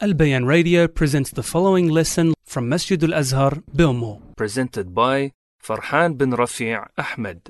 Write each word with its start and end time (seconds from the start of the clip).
Al 0.00 0.14
Bayan 0.14 0.44
Radio 0.46 0.86
presents 0.86 1.30
the 1.32 1.42
following 1.42 1.88
lesson 1.88 2.32
from 2.44 2.68
Masjid 2.68 3.02
Al 3.02 3.14
Azhar, 3.14 3.52
Bilmo. 3.76 4.20
presented 4.36 4.94
by 4.94 5.32
Farhan 5.60 6.16
bin 6.16 6.30
Rafi' 6.30 6.76
Ahmed. 6.96 7.40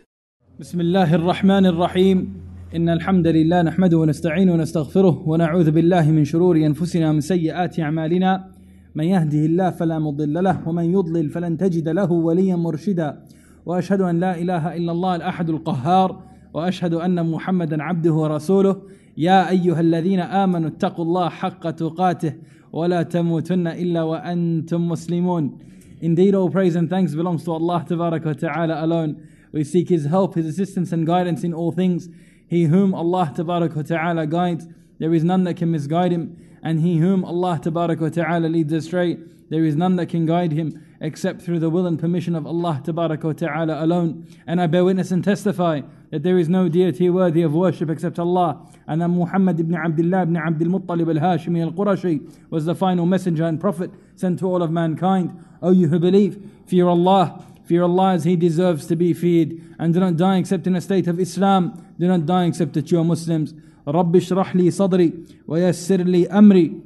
بسم 0.61 0.81
الله 0.81 1.15
الرحمن 1.15 1.67
الرحيم 1.67 2.35
إن 2.77 2.89
الحمد 2.89 3.27
لله 3.27 3.63
نحمده 3.63 3.97
ونستعينه 3.99 4.53
ونستغفره 4.53 5.29
ونعوذ 5.29 5.71
بالله 5.71 6.11
من 6.11 6.25
شرور 6.25 6.57
أنفسنا 6.57 7.11
ومن 7.11 7.21
سيئات 7.21 7.81
أعمالنا 7.81 8.45
من 8.95 9.05
يهده 9.05 9.39
الله 9.39 9.71
فلا 9.71 9.99
مضل 9.99 10.45
له 10.45 10.69
ومن 10.69 10.93
يضلل 10.93 11.31
فلن 11.31 11.57
تجد 11.57 11.89
له 11.89 12.13
وليا 12.13 12.57
مرشدا 12.57 13.23
وأشهد 13.67 14.01
أن 14.01 14.21
لا 14.21 14.39
إله 14.39 14.77
إلا 14.77 14.93
الله 14.93 15.17
الأحد 15.17 15.51
القهار 15.51 16.23
وأشهد 16.55 16.95
أن 16.95 17.31
محمدا 17.31 17.83
عبده 17.83 18.13
ورسوله 18.13 18.77
يا 19.18 19.50
أيها 19.50 19.80
الذين 19.80 20.20
آمنوا 20.20 20.70
اتقوا 20.70 21.06
الله 21.06 21.30
حق 21.30 21.72
تقاته 21.72 22.34
ولا 22.74 23.04
تموتن 23.04 23.68
إلا 23.68 24.04
وأنتم 24.04 24.90
مسلمون 24.90 25.58
Indeed, 26.02 26.36
all 26.36 26.50
praise 26.50 26.76
and 26.76 26.90
thanks 26.90 27.16
belongs 27.16 27.46
to 27.46 27.54
Allah 27.54 27.86
Tabaraka 27.90 28.26
wa 28.26 28.34
Ta'ala 28.34 28.84
alone. 28.84 29.26
We 29.54 29.64
seek 29.64 29.88
His 29.88 30.04
help, 30.04 30.36
His 30.36 30.46
assistance 30.46 30.92
and 30.92 31.08
guidance 31.08 31.46
in 31.46 31.54
all 31.54 31.72
things. 31.72 32.10
He 32.46 32.66
whom 32.66 32.94
Allah 32.94 33.34
Tabaraka 33.34 33.76
wa 33.78 33.82
Ta'ala 33.84 34.28
guides, 34.28 34.68
there 35.00 35.14
is 35.14 35.24
none 35.24 35.46
that 35.46 35.56
can 35.56 35.72
misguide 35.72 36.12
him. 36.12 36.38
And 36.62 36.82
he 36.82 36.98
whom 36.98 37.26
Allah 37.26 37.60
Tabaraka 37.62 38.02
wa 38.02 38.10
Ta'ala 38.10 38.48
leads 38.48 38.72
astray, 38.74 39.18
there 39.50 39.64
is 39.64 39.76
none 39.76 39.96
that 39.96 40.08
can 40.08 40.26
guide 40.26 40.52
him 40.52 40.84
except 41.02 41.42
through 41.42 41.60
the 41.60 41.70
will 41.70 41.88
and 41.88 42.00
permission 42.00 42.36
of 42.36 42.46
Allah 42.46 42.82
Tabaraka 42.84 43.24
wa 43.24 43.34
Ta'ala 43.34 43.84
alone. 43.84 44.28
And 44.46 44.62
I 44.62 44.68
bear 44.68 44.84
witness 44.84 45.12
and 45.12 45.24
testify 45.24 45.82
that 46.12 46.24
there 46.24 46.38
is 46.38 46.48
no 46.48 46.70
deity 46.70 47.10
worthy 47.10 47.42
of 47.42 47.54
worship 47.54 47.90
except 47.90 48.20
Allah. 48.20 48.68
And 48.88 49.02
that 49.02 49.08
Muhammad 49.08 49.60
ibn 49.60 49.76
Abdullah 49.76 50.24
ibn 50.24 50.38
Abdul 50.38 50.68
Muttalib 50.68 51.10
al-Hashimi 51.16 51.64
al-Qurashi 51.64 52.50
was 52.50 52.66
the 52.66 52.76
final 52.76 53.06
messenger 53.06 53.46
and 53.46 53.60
prophet 53.60 53.92
sent 54.16 54.40
to 54.40 54.46
all 54.46 54.62
of 54.62 54.72
mankind. 54.72 55.38
O 55.62 55.72
you 55.72 55.88
who 55.88 56.00
believe, 56.00 56.50
fear 56.68 56.88
Allah. 56.88 57.44
Fear 57.66 57.84
Allah 57.84 58.14
as 58.14 58.26
He 58.26 58.36
deserves 58.36 58.86
to 58.88 58.96
be 58.96 59.14
feared. 59.14 59.60
And 59.80 59.94
do 59.94 60.00
not 60.00 60.18
die 60.18 60.38
except 60.38 60.68
in 60.68 60.76
a 60.76 60.82
state 60.82 61.08
of 61.08 61.20
Islam. 61.20 61.94
Do 62.00 62.08
not 62.08 62.26
die 62.26 62.46
except 62.46 62.74
that 62.74 62.92
you 62.92 63.00
are 63.00 63.04
Muslims. 63.04 63.54
رب 63.88 64.16
اشرح 64.16 64.56
لي 64.56 64.72
صدري 64.72 65.14
ويسر 65.48 66.02
لي 66.02 66.28
أمري 66.28 66.82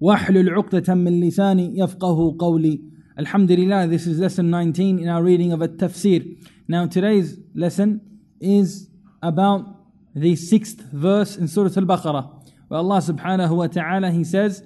واحلل 0.00 0.50
عقدة 0.50 0.94
من 0.94 1.20
لساني 1.20 1.78
يفقه 1.78 2.36
قولي 2.38 2.80
Alhamdulillah, 3.18 3.86
this 3.86 4.06
is 4.06 4.18
lesson 4.18 4.48
19 4.48 4.98
in 4.98 5.08
our 5.08 5.22
reading 5.22 5.52
of 5.52 5.60
At-Tafsir. 5.60 6.38
Now 6.68 6.86
today's 6.86 7.36
lesson 7.54 8.00
is 8.40 8.88
about 9.22 9.66
the 10.14 10.36
sixth 10.36 10.80
verse 10.92 11.36
in 11.36 11.48
Surah 11.48 11.70
Al-Baqarah. 11.76 12.30
Where 12.68 12.78
Allah 12.78 12.98
subhanahu 12.98 13.56
wa 13.56 13.66
ta'ala, 13.66 14.10
He 14.10 14.24
says, 14.24 14.62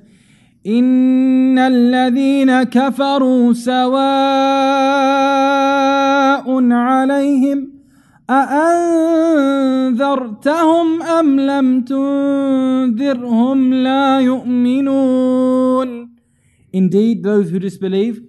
إن 0.67 1.59
الذين 1.59 2.63
كفروا 2.63 3.53
سواء 3.53 3.95
عليهم 6.73 7.71
أأنذرتهم 8.31 9.93
أم 11.03 11.41
لم 11.41 11.81
تنذرهم 11.81 13.75
لا 13.75 14.21
يؤمنون 14.21 16.05
Indeed, 16.73 17.23
those 17.23 17.51
who 17.51 17.59
disbelieve, 17.61 18.21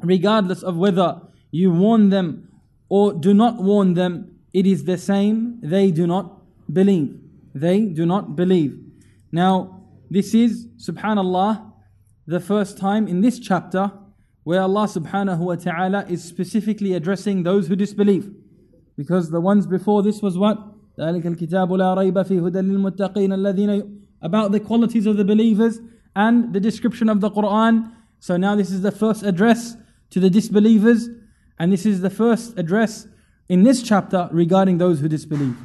regardless 0.00 0.62
of 0.62 0.76
whether 0.78 1.20
you 1.50 1.70
warn 1.72 2.08
them 2.08 2.48
or 2.88 3.12
do 3.12 3.34
not 3.34 3.60
warn 3.62 3.92
them, 3.92 4.29
it 4.52 4.66
is 4.66 4.84
the 4.84 4.98
same. 4.98 5.60
They 5.62 5.90
do 5.90 6.06
not 6.06 6.42
believe. 6.72 7.18
They 7.54 7.86
do 7.86 8.06
not 8.06 8.36
believe. 8.36 8.78
Now, 9.32 9.82
this 10.10 10.34
is, 10.34 10.66
subhanallah, 10.78 11.72
the 12.26 12.40
first 12.40 12.78
time 12.78 13.06
in 13.08 13.20
this 13.20 13.38
chapter 13.38 13.92
where 14.44 14.62
Allah 14.62 14.86
subhanahu 14.86 15.38
wa 15.38 15.56
ta'ala 15.56 16.06
is 16.08 16.22
specifically 16.22 16.94
addressing 16.94 17.42
those 17.42 17.66
who 17.66 17.76
disbelieve. 17.76 18.32
Because 18.96 19.30
the 19.30 19.40
ones 19.40 19.66
before 19.66 20.02
this 20.02 20.22
was 20.22 20.38
what? 20.38 20.58
ذلك 20.98 21.26
الكتاب 21.26 21.72
لا 21.72 21.94
ريب 21.94 22.22
فيه 22.22 22.46
هدى 22.46 22.60
للمتقين 22.60 23.32
الذين 23.32 24.00
about 24.22 24.52
the 24.52 24.60
qualities 24.60 25.04
of 25.04 25.16
the 25.16 25.24
believers 25.24 25.80
and 26.14 26.54
the 26.54 26.60
description 26.60 27.08
of 27.08 27.20
the 27.20 27.30
Quran. 27.30 27.92
So 28.20 28.36
now 28.36 28.56
this 28.56 28.70
is 28.70 28.80
the 28.80 28.92
first 28.92 29.22
address 29.22 29.76
to 30.10 30.20
the 30.20 30.30
disbelievers, 30.30 31.08
and 31.58 31.72
this 31.72 31.84
is 31.84 32.00
the 32.00 32.10
first 32.10 32.58
address 32.58 33.06
in 33.51 33.63
this 33.63 33.83
chapter 33.83 34.29
regarding 34.31 34.77
those 34.77 35.01
who 35.01 35.09
disbelieve. 35.09 35.57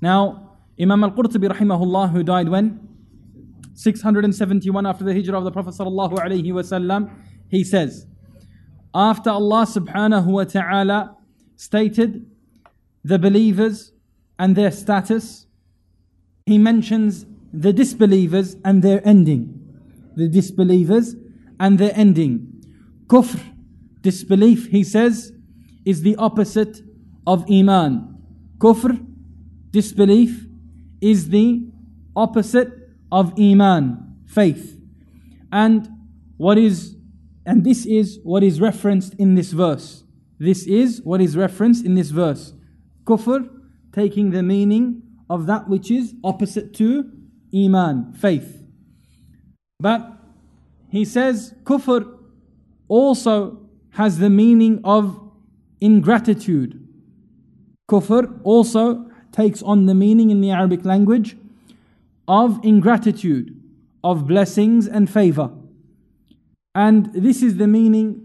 Now, 0.00 0.56
Imam 0.80 1.04
al-Qurtubi 1.04 1.48
rahimahullah, 1.48 2.10
who 2.10 2.24
died 2.24 2.48
when? 2.48 2.80
671 3.74 4.84
after 4.84 5.04
the 5.04 5.14
hijrah 5.14 5.38
of 5.38 5.44
the 5.44 5.52
Prophet 5.52 5.72
sallallahu 5.72 6.18
alaihi 6.18 6.46
wasallam, 6.46 7.08
he 7.48 7.62
says, 7.62 8.08
after 8.92 9.30
Allah 9.30 9.64
subhanahu 9.66 10.26
wa 10.26 10.42
ta'ala 10.42 11.16
stated 11.54 12.28
the 13.04 13.20
believers 13.20 13.92
and 14.36 14.56
their 14.56 14.72
status, 14.72 15.46
he 16.44 16.58
mentions 16.58 17.24
the 17.52 17.72
disbelievers 17.72 18.56
and 18.64 18.82
their 18.82 19.00
ending. 19.06 19.54
The 20.16 20.28
disbelievers 20.28 21.14
and 21.60 21.78
their 21.78 21.92
ending. 21.94 22.64
Kufr, 23.06 23.40
disbelief, 24.00 24.66
he 24.70 24.82
says, 24.82 25.32
is 25.84 26.02
the 26.02 26.16
opposite 26.16 26.82
of 27.28 27.44
Iman. 27.50 28.16
Kufr, 28.56 28.98
disbelief, 29.70 30.46
is 31.02 31.28
the 31.28 31.70
opposite 32.16 32.72
of 33.12 33.38
Iman, 33.38 34.24
faith. 34.26 34.80
And 35.52 35.86
what 36.38 36.56
is 36.56 36.96
and 37.44 37.64
this 37.64 37.86
is 37.86 38.18
what 38.24 38.42
is 38.42 38.60
referenced 38.60 39.14
in 39.14 39.34
this 39.34 39.52
verse. 39.52 40.04
This 40.38 40.66
is 40.66 41.00
what 41.02 41.20
is 41.20 41.36
referenced 41.36 41.84
in 41.84 41.94
this 41.94 42.10
verse. 42.10 42.54
Kufr 43.04 43.48
taking 43.92 44.30
the 44.30 44.42
meaning 44.42 45.02
of 45.28 45.46
that 45.46 45.68
which 45.68 45.90
is 45.90 46.14
opposite 46.24 46.74
to 46.74 47.10
Iman, 47.54 48.14
faith. 48.14 48.62
But 49.80 50.12
he 50.90 51.04
says 51.04 51.54
kufr 51.64 52.18
also 52.88 53.68
has 53.90 54.18
the 54.18 54.30
meaning 54.30 54.80
of 54.84 55.20
ingratitude. 55.80 56.87
Kufr 57.88 58.40
also 58.44 59.10
takes 59.32 59.62
on 59.62 59.86
the 59.86 59.94
meaning 59.94 60.30
in 60.30 60.40
the 60.40 60.50
Arabic 60.50 60.84
language 60.84 61.36
of 62.26 62.62
ingratitude, 62.62 63.58
of 64.04 64.26
blessings 64.26 64.86
and 64.86 65.08
favor. 65.10 65.50
And 66.74 67.12
this 67.14 67.42
is 67.42 67.56
the 67.56 67.66
meaning, 67.66 68.24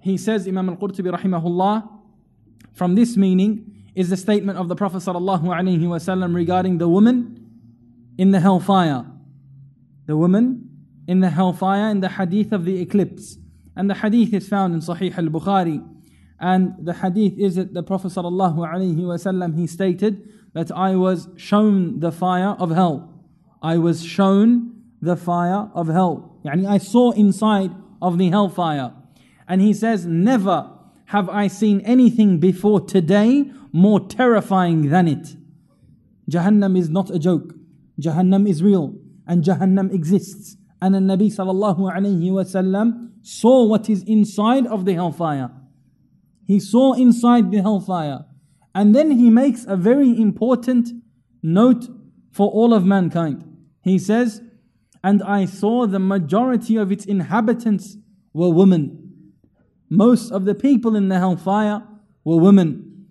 he 0.00 0.16
says, 0.16 0.48
Imam 0.48 0.68
al 0.68 0.76
Qurtubi 0.76 1.16
rahimahullah, 1.16 1.88
from 2.72 2.96
this 2.96 3.16
meaning 3.16 3.84
is 3.94 4.10
the 4.10 4.16
statement 4.16 4.58
of 4.58 4.68
the 4.68 4.74
Prophet 4.74 4.98
sallallahu 4.98 6.34
regarding 6.34 6.78
the 6.78 6.88
woman 6.88 7.48
in 8.18 8.32
the 8.32 8.40
hellfire. 8.40 9.06
The 10.06 10.16
woman 10.16 10.68
in 11.06 11.20
the 11.20 11.30
hellfire 11.30 11.88
in 11.90 12.00
the 12.00 12.08
hadith 12.08 12.52
of 12.52 12.64
the 12.64 12.80
eclipse. 12.80 13.38
And 13.76 13.88
the 13.88 13.94
hadith 13.94 14.34
is 14.34 14.48
found 14.48 14.74
in 14.74 14.80
Sahih 14.80 15.16
al 15.16 15.26
Bukhari. 15.26 15.93
And 16.40 16.74
the 16.78 16.94
hadith 16.94 17.38
is 17.38 17.56
that 17.56 17.74
the 17.74 17.82
Prophet 17.82 18.08
alaihi 18.08 18.96
wasallam 18.96 19.56
he 19.56 19.66
stated 19.66 20.28
that 20.52 20.70
I 20.72 20.96
was 20.96 21.28
shown 21.36 22.00
the 22.00 22.12
fire 22.12 22.56
of 22.58 22.70
hell. 22.70 23.22
I 23.62 23.78
was 23.78 24.04
shown 24.04 24.82
the 25.00 25.16
fire 25.16 25.70
of 25.74 25.88
hell. 25.88 26.38
Yani 26.44 26.68
I 26.68 26.78
saw 26.78 27.12
inside 27.12 27.70
of 28.00 28.18
the 28.18 28.30
hellfire. 28.30 28.92
And 29.48 29.60
he 29.60 29.72
says, 29.72 30.06
Never 30.06 30.70
have 31.06 31.28
I 31.28 31.48
seen 31.48 31.80
anything 31.80 32.38
before 32.38 32.80
today 32.80 33.50
more 33.72 34.00
terrifying 34.00 34.90
than 34.90 35.08
it. 35.08 35.36
Jahannam 36.30 36.78
is 36.78 36.88
not 36.88 37.10
a 37.10 37.18
joke. 37.18 37.54
Jahannam 38.00 38.48
is 38.48 38.62
real. 38.62 38.94
And 39.26 39.42
Jahannam 39.42 39.92
exists. 39.92 40.56
And 40.80 40.94
the 40.94 40.98
Nabi 40.98 41.34
sallallahu 41.34 41.92
alayhi 41.92 42.30
wasallam 42.30 43.10
saw 43.22 43.64
what 43.64 43.88
is 43.88 44.02
inside 44.04 44.66
of 44.66 44.84
the 44.84 44.94
hellfire. 44.94 45.50
He 46.46 46.60
saw 46.60 46.92
inside 46.94 47.50
the 47.50 47.62
hellfire. 47.62 48.24
And 48.74 48.94
then 48.94 49.12
he 49.12 49.30
makes 49.30 49.64
a 49.66 49.76
very 49.76 50.20
important 50.20 50.90
note 51.42 51.86
for 52.32 52.50
all 52.50 52.74
of 52.74 52.84
mankind. 52.84 53.44
He 53.82 53.98
says, 53.98 54.42
And 55.02 55.22
I 55.22 55.44
saw 55.44 55.86
the 55.86 56.00
majority 56.00 56.76
of 56.76 56.90
its 56.90 57.04
inhabitants 57.04 57.96
were 58.32 58.50
women. 58.50 59.32
Most 59.88 60.32
of 60.32 60.44
the 60.44 60.54
people 60.54 60.96
in 60.96 61.08
the 61.08 61.18
hellfire 61.18 61.86
were 62.24 62.38
women. 62.38 63.06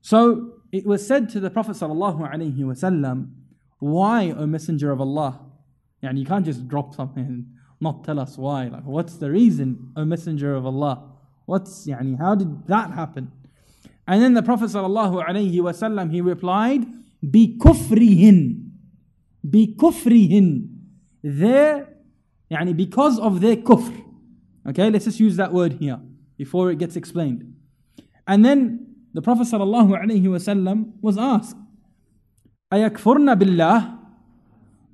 So 0.00 0.60
it 0.70 0.86
was 0.86 1.06
said 1.06 1.28
to 1.30 1.40
the 1.40 1.50
Prophet 1.50 1.72
ﷺ, 1.72 3.30
Why, 3.80 4.30
O 4.30 4.46
Messenger 4.46 4.90
of 4.92 5.00
Allah? 5.00 5.40
And 6.02 6.18
you 6.18 6.24
can't 6.24 6.44
just 6.44 6.68
drop 6.68 6.94
something 6.94 7.24
and 7.24 7.46
not 7.80 8.04
tell 8.04 8.20
us 8.20 8.38
why. 8.38 8.68
Like, 8.68 8.84
what's 8.84 9.16
the 9.16 9.30
reason, 9.30 9.92
O 9.96 10.04
Messenger 10.04 10.54
of 10.54 10.66
Allah? 10.66 11.10
What's 11.50 11.84
yani? 11.84 12.16
How 12.16 12.36
did 12.36 12.68
that 12.68 12.92
happen? 12.92 13.32
And 14.06 14.22
then 14.22 14.34
the 14.34 14.42
Prophet 14.42 14.66
sallallahu 14.70 15.26
alaihi 15.26 15.56
wasallam 15.56 16.12
he 16.12 16.20
replied, 16.20 16.86
Be 17.28 17.58
kufrihin, 17.58 18.70
Be 19.42 19.74
kufrihin." 19.74 20.68
Their, 21.24 21.88
yani 22.52 22.76
because 22.76 23.18
of 23.18 23.40
their 23.40 23.56
kufr. 23.56 24.00
Okay, 24.68 24.90
let's 24.90 25.06
just 25.06 25.18
use 25.18 25.34
that 25.38 25.52
word 25.52 25.72
here 25.72 25.98
before 26.38 26.70
it 26.70 26.78
gets 26.78 26.94
explained. 26.94 27.52
And 28.28 28.44
then 28.44 28.94
the 29.12 29.20
Prophet 29.20 29.48
sallallahu 29.48 29.90
alaihi 30.00 30.22
wasallam 30.22 30.92
was 31.00 31.18
asked, 31.18 31.56
"Ayakfurna 32.72 33.36
billah?" 33.36 33.98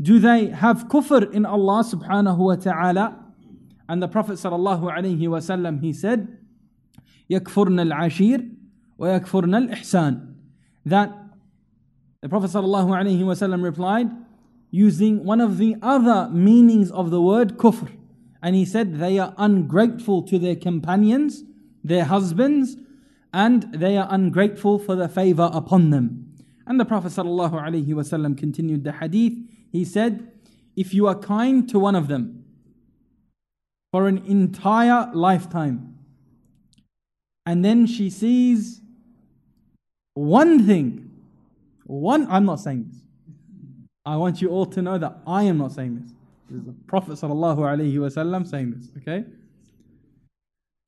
Do 0.00 0.18
they 0.18 0.46
have 0.46 0.88
kufr 0.88 1.30
in 1.34 1.44
Allah 1.44 1.84
subhanahu 1.84 2.38
wa 2.38 2.56
taala? 2.56 3.14
And 3.90 4.02
the 4.02 4.08
Prophet 4.08 4.36
sallallahu 4.36 4.90
alaihi 4.90 5.20
wasallam 5.20 5.82
he 5.82 5.92
said. 5.92 6.38
يَكْفُرْنَ 7.29 7.91
الْعَشِيرِ 7.91 8.49
وَيَكْفُرْنَ 8.99 9.69
الْإِحْسَانِ 9.69 10.33
That 10.85 11.11
the 12.21 12.29
Prophet 12.29 12.51
ﷺ 12.51 13.63
replied, 13.63 14.11
using 14.71 15.23
one 15.23 15.41
of 15.41 15.57
the 15.57 15.75
other 15.81 16.29
meanings 16.29 16.89
of 16.91 17.11
the 17.11 17.21
word 17.21 17.57
kufr. 17.57 17.91
And 18.41 18.55
he 18.55 18.65
said, 18.65 18.99
They 18.99 19.19
are 19.19 19.35
ungrateful 19.37 20.23
to 20.23 20.39
their 20.39 20.55
companions, 20.55 21.43
their 21.83 22.05
husbands, 22.05 22.77
and 23.33 23.71
they 23.73 23.97
are 23.97 24.07
ungrateful 24.09 24.79
for 24.79 24.95
the 24.95 25.07
favor 25.07 25.49
upon 25.53 25.89
them. 25.89 26.33
And 26.65 26.79
the 26.79 26.85
Prophet 26.85 27.11
ﷺ 27.11 28.37
continued 28.37 28.83
the 28.83 28.93
hadith. 28.93 29.33
He 29.71 29.85
said, 29.85 30.31
If 30.75 30.93
you 30.93 31.07
are 31.07 31.15
kind 31.15 31.67
to 31.69 31.77
one 31.77 31.95
of 31.95 32.07
them 32.07 32.45
for 33.91 34.07
an 34.07 34.19
entire 34.25 35.09
lifetime, 35.13 35.94
and 37.46 37.64
then 37.64 37.86
she 37.86 38.10
sees 38.10 38.80
one 40.14 40.66
thing, 40.66 41.10
one, 41.84 42.26
I'm 42.28 42.44
not 42.44 42.56
saying 42.56 42.86
this. 42.90 43.00
I 44.04 44.16
want 44.16 44.42
you 44.42 44.50
all 44.50 44.66
to 44.66 44.82
know 44.82 44.98
that 44.98 45.18
I 45.26 45.44
am 45.44 45.58
not 45.58 45.72
saying 45.72 46.00
this. 46.00 46.12
This 46.48 46.60
is 46.60 46.66
the 46.66 46.74
Prophet 46.86 47.12
sallallahu 47.12 47.58
alaihi 47.58 47.94
wasallam 47.94 48.46
saying 48.46 48.72
this. 48.72 48.88
Okay. 48.98 49.24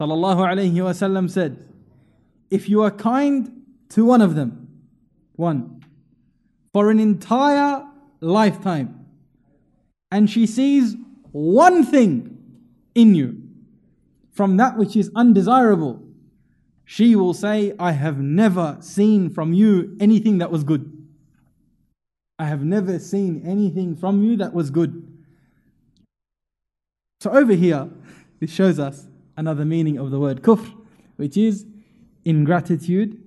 Sallallahu 0.01 0.39
alaihi 0.39 0.73
wasallam 0.73 1.31
said, 1.31 1.65
"If 2.51 2.69
you 2.69 2.83
are 2.83 2.91
kind 2.91 3.65
to 3.91 4.05
one 4.05 4.23
of 4.23 4.35
them, 4.35 4.69
one, 5.35 5.83
for 6.73 6.91
an 6.91 7.01
entire 7.01 7.85
lifetime, 8.21 9.05
and 10.11 10.31
she 10.31 10.47
sees 10.47 10.97
one 11.33 11.85
thing 11.85 12.39
in 12.95 13.15
you 13.15 13.43
from 14.31 14.57
that 14.57 14.77
which 14.79 14.97
is 14.97 15.11
undesirable, 15.17 16.01
she 16.91 17.15
will 17.15 17.35
say, 17.35 17.75
I 17.79 17.93
have 17.93 18.19
never 18.19 18.79
seen 18.81 19.29
from 19.29 19.53
you 19.53 19.95
anything 20.01 20.39
that 20.39 20.51
was 20.51 20.65
good. 20.65 20.91
I 22.39 22.47
have 22.47 22.65
never 22.65 22.99
seen 22.99 23.43
anything 23.47 23.95
from 23.95 24.25
you 24.25 24.39
that 24.39 24.55
was 24.55 24.71
good. 24.71 25.07
So 27.21 27.31
over 27.31 27.53
here, 27.53 27.91
this 28.41 28.51
shows 28.51 28.79
us 28.79 29.07
another 29.37 29.67
meaning 29.67 29.99
of 29.99 30.11
the 30.11 30.19
word 30.19 30.41
kufr, 30.41 30.73
which 31.17 31.37
is 31.37 31.67
ingratitude. 32.25 33.23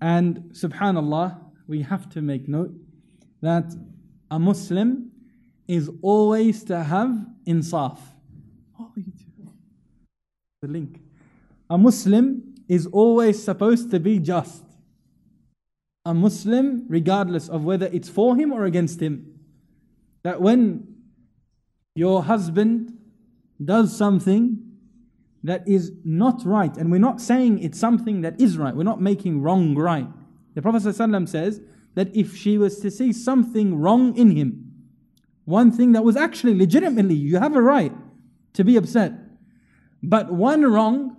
And 0.00 0.50
subhanallah, 0.50 1.38
we 1.68 1.82
have 1.82 2.08
to 2.10 2.20
make 2.20 2.48
note 2.48 2.74
that 3.42 3.76
a 4.28 4.40
Muslim 4.40 5.12
is 5.68 5.88
always 6.02 6.64
to 6.64 6.82
have 6.82 7.16
insaf. 7.46 8.00
Oh, 8.80 8.90
the 10.62 10.68
link. 10.68 11.00
A 11.70 11.78
Muslim 11.78 12.47
is 12.68 12.86
always 12.86 13.42
supposed 13.42 13.90
to 13.90 13.98
be 13.98 14.18
just 14.18 14.62
a 16.04 16.14
Muslim, 16.14 16.86
regardless 16.88 17.48
of 17.48 17.64
whether 17.64 17.86
it's 17.92 18.08
for 18.08 18.36
him 18.36 18.52
or 18.52 18.64
against 18.64 19.00
him. 19.00 19.40
That 20.22 20.40
when 20.40 20.94
your 21.94 22.22
husband 22.22 22.96
does 23.62 23.96
something 23.96 24.64
that 25.42 25.66
is 25.68 25.92
not 26.04 26.44
right, 26.44 26.76
and 26.76 26.90
we're 26.90 26.98
not 26.98 27.20
saying 27.20 27.62
it's 27.62 27.78
something 27.78 28.22
that 28.22 28.40
is 28.40 28.56
right, 28.56 28.74
we're 28.74 28.84
not 28.84 29.00
making 29.00 29.42
wrong 29.42 29.74
right. 29.74 30.08
The 30.54 30.62
Prophet 30.62 30.82
ﷺ 30.82 31.28
says 31.28 31.60
that 31.94 32.14
if 32.16 32.36
she 32.36 32.58
was 32.58 32.80
to 32.80 32.90
see 32.90 33.12
something 33.12 33.76
wrong 33.76 34.16
in 34.16 34.30
him, 34.36 34.72
one 35.44 35.70
thing 35.70 35.92
that 35.92 36.04
was 36.04 36.16
actually 36.16 36.56
legitimately, 36.56 37.14
you 37.14 37.38
have 37.38 37.54
a 37.54 37.62
right 37.62 37.92
to 38.54 38.64
be 38.64 38.76
upset, 38.76 39.12
but 40.02 40.32
one 40.32 40.62
wrong 40.62 41.17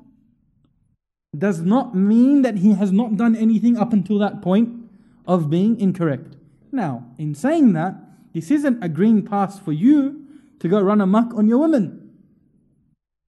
does 1.37 1.61
not 1.61 1.95
mean 1.95 2.41
that 2.41 2.57
he 2.57 2.73
has 2.73 2.91
not 2.91 3.15
done 3.15 3.35
anything 3.35 3.77
up 3.77 3.93
until 3.93 4.17
that 4.19 4.41
point 4.41 4.89
of 5.27 5.49
being 5.49 5.79
incorrect. 5.79 6.35
Now, 6.71 7.05
in 7.17 7.35
saying 7.35 7.73
that, 7.73 7.95
this 8.33 8.51
isn't 8.51 8.83
a 8.83 8.89
green 8.89 9.21
pass 9.21 9.59
for 9.59 9.71
you 9.71 10.25
to 10.59 10.67
go 10.67 10.81
run 10.81 11.01
amok 11.01 11.33
on 11.35 11.47
your 11.47 11.59
women. 11.59 12.11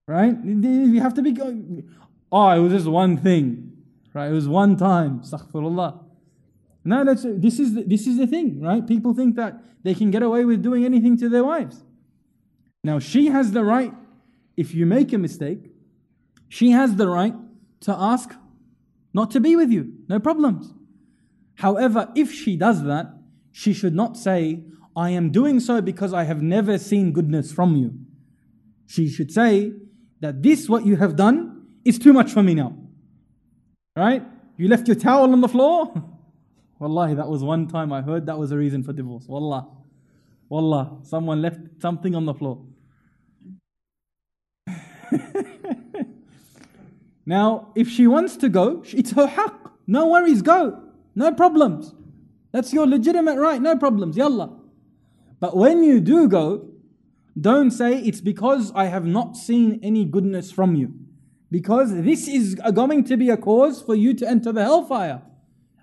Right? 0.08 0.36
You 0.44 1.00
have 1.02 1.14
to 1.16 1.22
be 1.22 1.32
going, 1.32 1.90
oh, 2.32 2.50
it 2.50 2.60
was 2.60 2.74
just 2.74 2.88
one 2.88 3.18
thing. 3.18 3.72
Right? 4.14 4.30
It 4.30 4.34
was 4.34 4.48
one 4.48 4.76
time. 4.78 5.22
Astaghfirullah. 5.22 6.04
No, 6.84 7.06
that's, 7.06 7.24
this, 7.24 7.60
is 7.60 7.76
the, 7.76 7.84
this 7.84 8.08
is 8.08 8.18
the 8.18 8.26
thing, 8.26 8.60
right? 8.60 8.86
People 8.86 9.14
think 9.14 9.36
that 9.36 9.62
they 9.84 9.94
can 9.94 10.10
get 10.10 10.24
away 10.24 10.46
with 10.46 10.64
doing 10.64 10.84
anything 10.84 11.16
to 11.18 11.30
their 11.30 11.44
wives. 11.44 11.84
Now, 12.84 12.98
she 12.98 13.28
has 13.28 13.52
the 13.52 13.64
right, 13.64 13.94
if 14.58 14.74
you 14.74 14.88
make 14.88 15.14
a 15.14 15.20
mistake, 15.20 15.72
she 16.50 16.72
has 16.72 16.96
the 16.96 17.08
right 17.08 17.36
to 17.82 17.96
ask 17.96 18.34
not 19.14 19.32
to 19.32 19.40
be 19.40 19.56
with 19.56 19.72
you. 19.72 19.94
No 20.08 20.20
problems. 20.20 20.74
However, 21.56 22.10
if 22.16 22.32
she 22.32 22.56
does 22.56 22.84
that, 22.84 23.14
she 23.52 23.74
should 23.74 23.94
not 23.94 24.18
say, 24.18 24.64
I 24.96 25.10
am 25.12 25.32
doing 25.32 25.60
so 25.60 25.82
because 25.82 26.14
I 26.14 26.24
have 26.24 26.42
never 26.42 26.78
seen 26.78 27.12
goodness 27.12 27.52
from 27.52 27.76
you. 27.76 27.94
She 28.88 29.10
should 29.10 29.32
say 29.32 29.74
that 30.20 30.42
this, 30.42 30.70
what 30.70 30.86
you 30.86 30.96
have 30.98 31.16
done, 31.16 31.66
is 31.84 31.98
too 32.00 32.14
much 32.14 32.32
for 32.32 32.44
me 32.44 32.56
now. 32.56 32.78
Right? 33.96 34.24
You 34.58 34.68
left 34.68 34.88
your 34.88 34.96
towel 34.96 35.34
on 35.34 35.42
the 35.42 35.48
floor? 35.48 35.92
Wallahi, 36.80 37.16
that 37.16 37.28
was 37.28 37.44
one 37.44 37.68
time 37.68 37.94
I 37.94 38.02
heard 38.02 38.26
that 38.26 38.38
was 38.38 38.52
a 38.52 38.58
reason 38.58 38.84
for 38.84 38.94
divorce. 38.94 39.28
Wallah. 39.28 39.68
Wallah. 40.50 40.98
Someone 41.04 41.42
left 41.42 41.60
something 41.80 42.16
on 42.16 42.26
the 42.26 42.34
floor. 42.34 42.66
now, 47.26 47.72
if 47.76 47.88
she 47.88 48.08
wants 48.08 48.36
to 48.38 48.50
go, 48.50 48.84
it's 48.88 49.12
her 49.12 49.28
haqq. 49.28 49.72
No 49.88 50.08
worries, 50.08 50.42
go. 50.42 50.82
No 51.16 51.32
problems. 51.32 51.94
That's 52.52 52.74
your 52.74 52.88
legitimate 52.88 53.38
right, 53.38 53.62
no 53.62 53.78
problems, 53.78 54.18
yallah. 54.18 54.58
But 55.40 55.56
when 55.56 55.84
you 55.84 56.00
do 56.00 56.28
go, 56.28 56.68
don't 57.40 57.72
say 57.72 57.98
it's 58.00 58.22
because 58.22 58.72
I 58.76 58.86
have 58.86 59.06
not 59.06 59.38
seen 59.38 59.80
any 59.82 60.06
goodness 60.06 60.52
from 60.52 60.76
you. 60.76 60.94
Because 61.50 61.94
this 61.94 62.28
is 62.28 62.56
going 62.56 63.04
to 63.06 63.18
be 63.18 63.30
a 63.30 63.38
cause 63.38 63.82
for 63.82 63.96
you 63.96 64.14
to 64.16 64.28
enter 64.28 64.52
the 64.52 64.64
hellfire. 64.64 65.22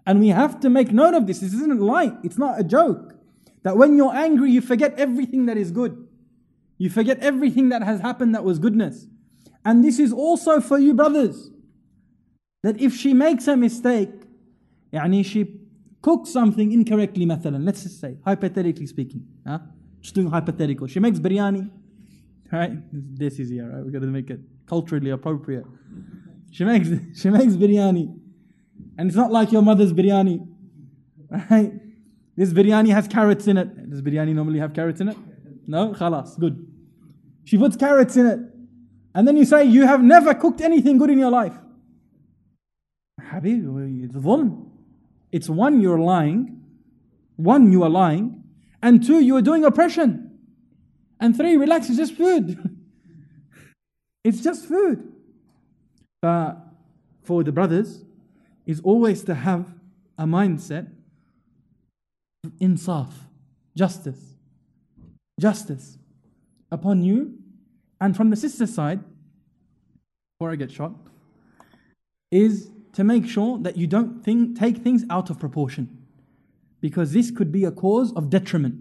And 0.07 0.21
we 0.21 0.29
have 0.29 0.61
to 0.61 0.71
make 0.71 0.93
note 0.93 1.15
of 1.15 1.27
this. 1.27 1.41
This 1.41 1.53
isn't 1.53 1.81
light, 1.81 2.15
it's 2.23 2.39
not 2.39 2.61
a 2.61 2.65
joke. 2.65 3.15
That 3.63 3.77
when 3.77 3.97
you're 3.97 4.15
angry, 4.15 4.51
you 4.51 4.61
forget 4.61 4.99
everything 4.99 5.47
that 5.47 5.57
is 5.57 5.71
good. 5.71 6.07
You 6.79 6.89
forget 6.89 7.19
everything 7.19 7.71
that 7.71 7.83
has 7.83 8.01
happened 8.01 8.35
that 8.35 8.45
was 8.45 8.59
goodness. 8.59 9.07
And 9.68 9.84
this 9.84 10.00
is 10.00 10.12
also 10.12 10.60
for 10.60 10.78
you, 10.78 10.94
brothers. 10.94 11.50
That 12.64 12.80
if 12.82 12.96
she 12.96 13.14
makes 13.14 13.48
a 13.48 13.56
mistake, 13.58 14.12
يعني 14.94 15.26
she 15.26 15.60
cooks 16.04 16.30
something 16.30 16.72
incorrectly 16.72 17.26
مثلا 17.26 17.64
let's 17.66 17.84
just 17.84 18.00
say 18.00 18.18
hypothetically 18.26 18.86
speaking 18.86 19.26
huh? 19.48 19.60
just 20.02 20.14
doing 20.14 20.28
hypothetical 20.28 20.86
she 20.86 21.00
makes 21.00 21.18
biryani 21.18 21.70
right 22.52 22.74
this 22.92 23.40
is 23.40 23.50
here 23.50 23.70
right 23.70 23.84
we've 23.84 23.94
got 23.94 24.02
to 24.02 24.08
make 24.08 24.30
it 24.30 24.42
culturally 24.68 25.10
appropriate 25.10 25.66
she 26.52 26.64
makes 26.66 26.90
she 27.20 27.30
makes 27.30 27.54
biryani 27.54 28.06
and 28.98 29.08
it's 29.08 29.16
not 29.16 29.32
like 29.32 29.52
your 29.52 29.62
mother's 29.62 29.94
biryani 29.94 30.46
right 31.50 31.72
this 32.36 32.54
biryani 32.54 32.90
has 32.90 33.08
carrots 33.08 33.48
in 33.48 33.58
it 33.58 33.90
does 33.90 34.02
biryani 34.02 34.34
normally 34.36 34.60
have 34.60 34.74
carrots 34.74 35.00
in 35.00 35.08
it 35.08 35.18
no 35.66 35.94
khalas 35.94 36.38
good 36.38 36.68
she 37.46 37.58
puts 37.58 37.78
carrots 37.78 38.18
in 38.18 38.26
it 38.26 38.40
And 39.19 39.27
then 39.27 39.37
you 39.37 39.45
say, 39.45 39.65
You 39.65 39.85
have 39.85 40.01
never 40.01 40.33
cooked 40.33 40.61
anything 40.61 40.97
good 40.97 41.11
in 41.11 41.19
your 41.19 41.33
life. 41.33 41.59
It's 45.33 45.49
one, 45.49 45.81
you're 45.81 45.99
lying. 45.99 46.63
One, 47.35 47.73
you 47.73 47.83
are 47.83 47.89
lying. 47.91 48.45
And 48.81 49.05
two, 49.05 49.19
you 49.19 49.35
are 49.35 49.43
doing 49.43 49.65
oppression. 49.65 50.39
And 51.19 51.37
three, 51.37 51.57
relax, 51.57 51.89
it's 51.89 51.99
just 51.99 52.15
food. 52.15 52.79
it's 54.25 54.41
just 54.41 54.67
food. 54.67 55.13
But 56.23 56.59
for 57.25 57.43
the 57.43 57.51
brothers, 57.51 58.05
is 58.67 58.81
always 58.85 59.25
to 59.25 59.35
have 59.35 59.67
a 60.17 60.27
mindset 60.27 60.93
of 62.45 62.53
insaf, 62.61 63.11
justice. 63.77 64.37
Justice 65.41 65.99
upon 66.71 67.03
you. 67.03 67.35
And 68.01 68.17
from 68.17 68.31
the 68.31 68.37
sister's 68.37 68.73
side, 68.73 69.01
before 70.39 70.53
I 70.53 70.55
get 70.55 70.71
shot, 70.71 70.93
is 72.31 72.71
to 72.93 73.03
make 73.03 73.27
sure 73.27 73.59
that 73.59 73.77
you 73.77 73.89
don't 73.89 74.23
think, 74.25 74.57
take 74.57 74.77
things 74.77 75.05
out 75.11 75.31
of 75.31 75.41
proportion. 75.41 75.89
Because 76.81 77.13
this 77.13 77.33
could 77.33 77.51
be 77.51 77.65
a 77.65 77.73
cause 77.73 78.13
of 78.13 78.31
detriment. 78.31 78.77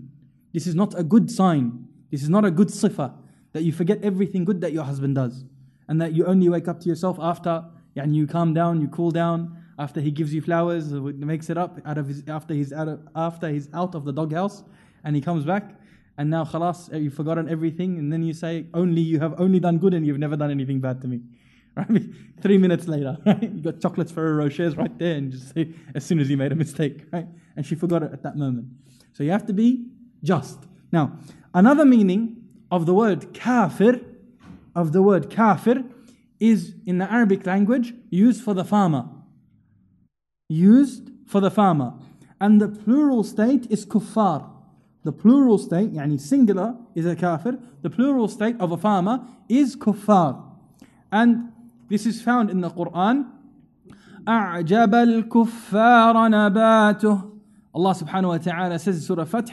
This 0.54 0.68
is 0.68 0.76
not 0.76 0.94
a 1.00 1.02
good 1.02 1.32
sign. 1.32 1.88
This 2.12 2.22
is 2.22 2.30
not 2.30 2.46
a 2.46 2.52
good 2.52 2.68
sifa. 2.68 3.12
that 3.54 3.64
you 3.64 3.72
forget 3.72 3.98
everything 4.04 4.46
good 4.46 4.62
that 4.62 4.72
your 4.72 4.84
husband 4.84 5.16
does. 5.16 5.46
And 5.88 6.00
that 6.00 6.14
you 6.14 6.28
only 6.28 6.48
wake 6.48 6.68
up 6.68 6.80
to 6.82 6.90
yourself 6.90 7.18
after 7.20 7.66
and 7.96 8.16
you 8.16 8.28
calm 8.28 8.54
down, 8.54 8.80
you 8.80 8.88
cool 8.90 9.10
down, 9.10 9.58
after 9.80 10.00
he 10.00 10.12
gives 10.12 10.32
you 10.32 10.44
flowers, 10.44 10.94
uh, 10.94 11.00
makes 11.00 11.50
it 11.50 11.58
up 11.58 11.80
out 11.88 11.98
of 11.98 12.08
his, 12.08 12.22
after 12.28 12.54
he's 12.54 12.72
out 12.72 12.88
of, 12.88 13.00
after 13.16 13.50
he's 13.50 13.68
out 13.74 13.96
of 13.96 14.06
the 14.06 14.14
doghouse 14.14 14.64
and 15.04 15.16
he 15.16 15.24
comes 15.24 15.44
back 15.44 15.74
and 16.20 16.30
now 16.30 16.44
khalas, 16.44 16.94
uh, 16.94 16.98
you've 16.98 17.16
forgotten 17.16 17.50
everything 17.50 17.98
and 17.98 18.14
then 18.14 18.22
you 18.22 18.34
say 18.34 18.68
only 18.76 19.02
you 19.02 19.20
have 19.20 19.34
only 19.42 19.60
done 19.60 19.80
good 19.80 19.96
and 19.96 20.06
you've 20.06 20.20
never 20.20 20.38
done 20.38 20.52
anything 20.52 20.80
bad 20.80 21.02
to 21.02 21.08
me. 21.08 21.22
Right? 21.90 22.04
Three 22.42 22.58
minutes 22.58 22.88
later, 22.88 23.18
right? 23.26 23.44
You 23.44 23.62
got 23.62 23.80
chocolates 23.80 24.12
for 24.12 24.22
her 24.22 24.36
Rocher's 24.36 24.76
right 24.76 24.98
there 24.98 25.16
and 25.16 25.32
just 25.32 25.54
say 25.54 25.70
as 25.94 26.04
soon 26.04 26.20
as 26.20 26.30
you 26.30 26.36
made 26.36 26.52
a 26.52 26.56
mistake, 26.56 27.06
right? 27.12 27.28
And 27.56 27.66
she 27.66 27.76
forgot 27.76 28.02
it 28.04 28.12
at 28.14 28.24
that 28.24 28.36
moment. 28.36 28.68
So 29.14 29.24
you 29.24 29.32
have 29.32 29.46
to 29.46 29.54
be 29.54 29.88
just. 30.24 30.58
Now, 30.92 31.18
another 31.54 31.86
meaning 31.86 32.38
of 32.72 32.86
the 32.86 32.94
word 32.94 33.34
kafir, 33.34 34.02
of 34.76 34.92
the 34.92 35.02
word 35.02 35.30
kafir, 35.30 35.84
is 36.40 36.74
in 36.86 36.98
the 36.98 37.12
Arabic 37.12 37.46
language 37.46 37.94
used 38.10 38.44
for 38.44 38.54
the 38.54 38.66
farmer. 38.66 39.08
Used 40.50 41.12
for 41.28 41.42
the 41.42 41.52
farmer. 41.52 41.94
And 42.40 42.62
the 42.62 42.70
plural 42.70 43.24
state 43.24 43.68
is 43.70 43.86
kuffar. 43.86 44.50
The 45.04 45.12
plural 45.12 45.58
state, 45.58 45.94
yani 45.94 46.20
singular, 46.20 46.76
is 46.96 47.06
a 47.06 47.16
kafir. 47.16 47.60
The 47.82 47.90
plural 47.90 48.28
state 48.28 48.56
of 48.60 48.72
a 48.72 48.78
farmer 48.78 49.26
is 49.48 49.76
kuffar. 49.76 50.44
And 51.12 51.52
this 51.89 52.07
is 52.07 52.23
found 52.23 52.51
in 52.51 52.61
the 52.61 52.71
Quran. 52.71 53.27
أعجب 54.27 54.95
الكفار 54.95 56.29
نباته 56.29 57.33
Allah 57.75 57.95
subhanahu 57.95 58.29
wa 58.29 58.39
ta'ala 58.39 58.79
says 58.79 58.97
in 58.97 59.03
Surah 59.03 59.25
Fath, 59.25 59.51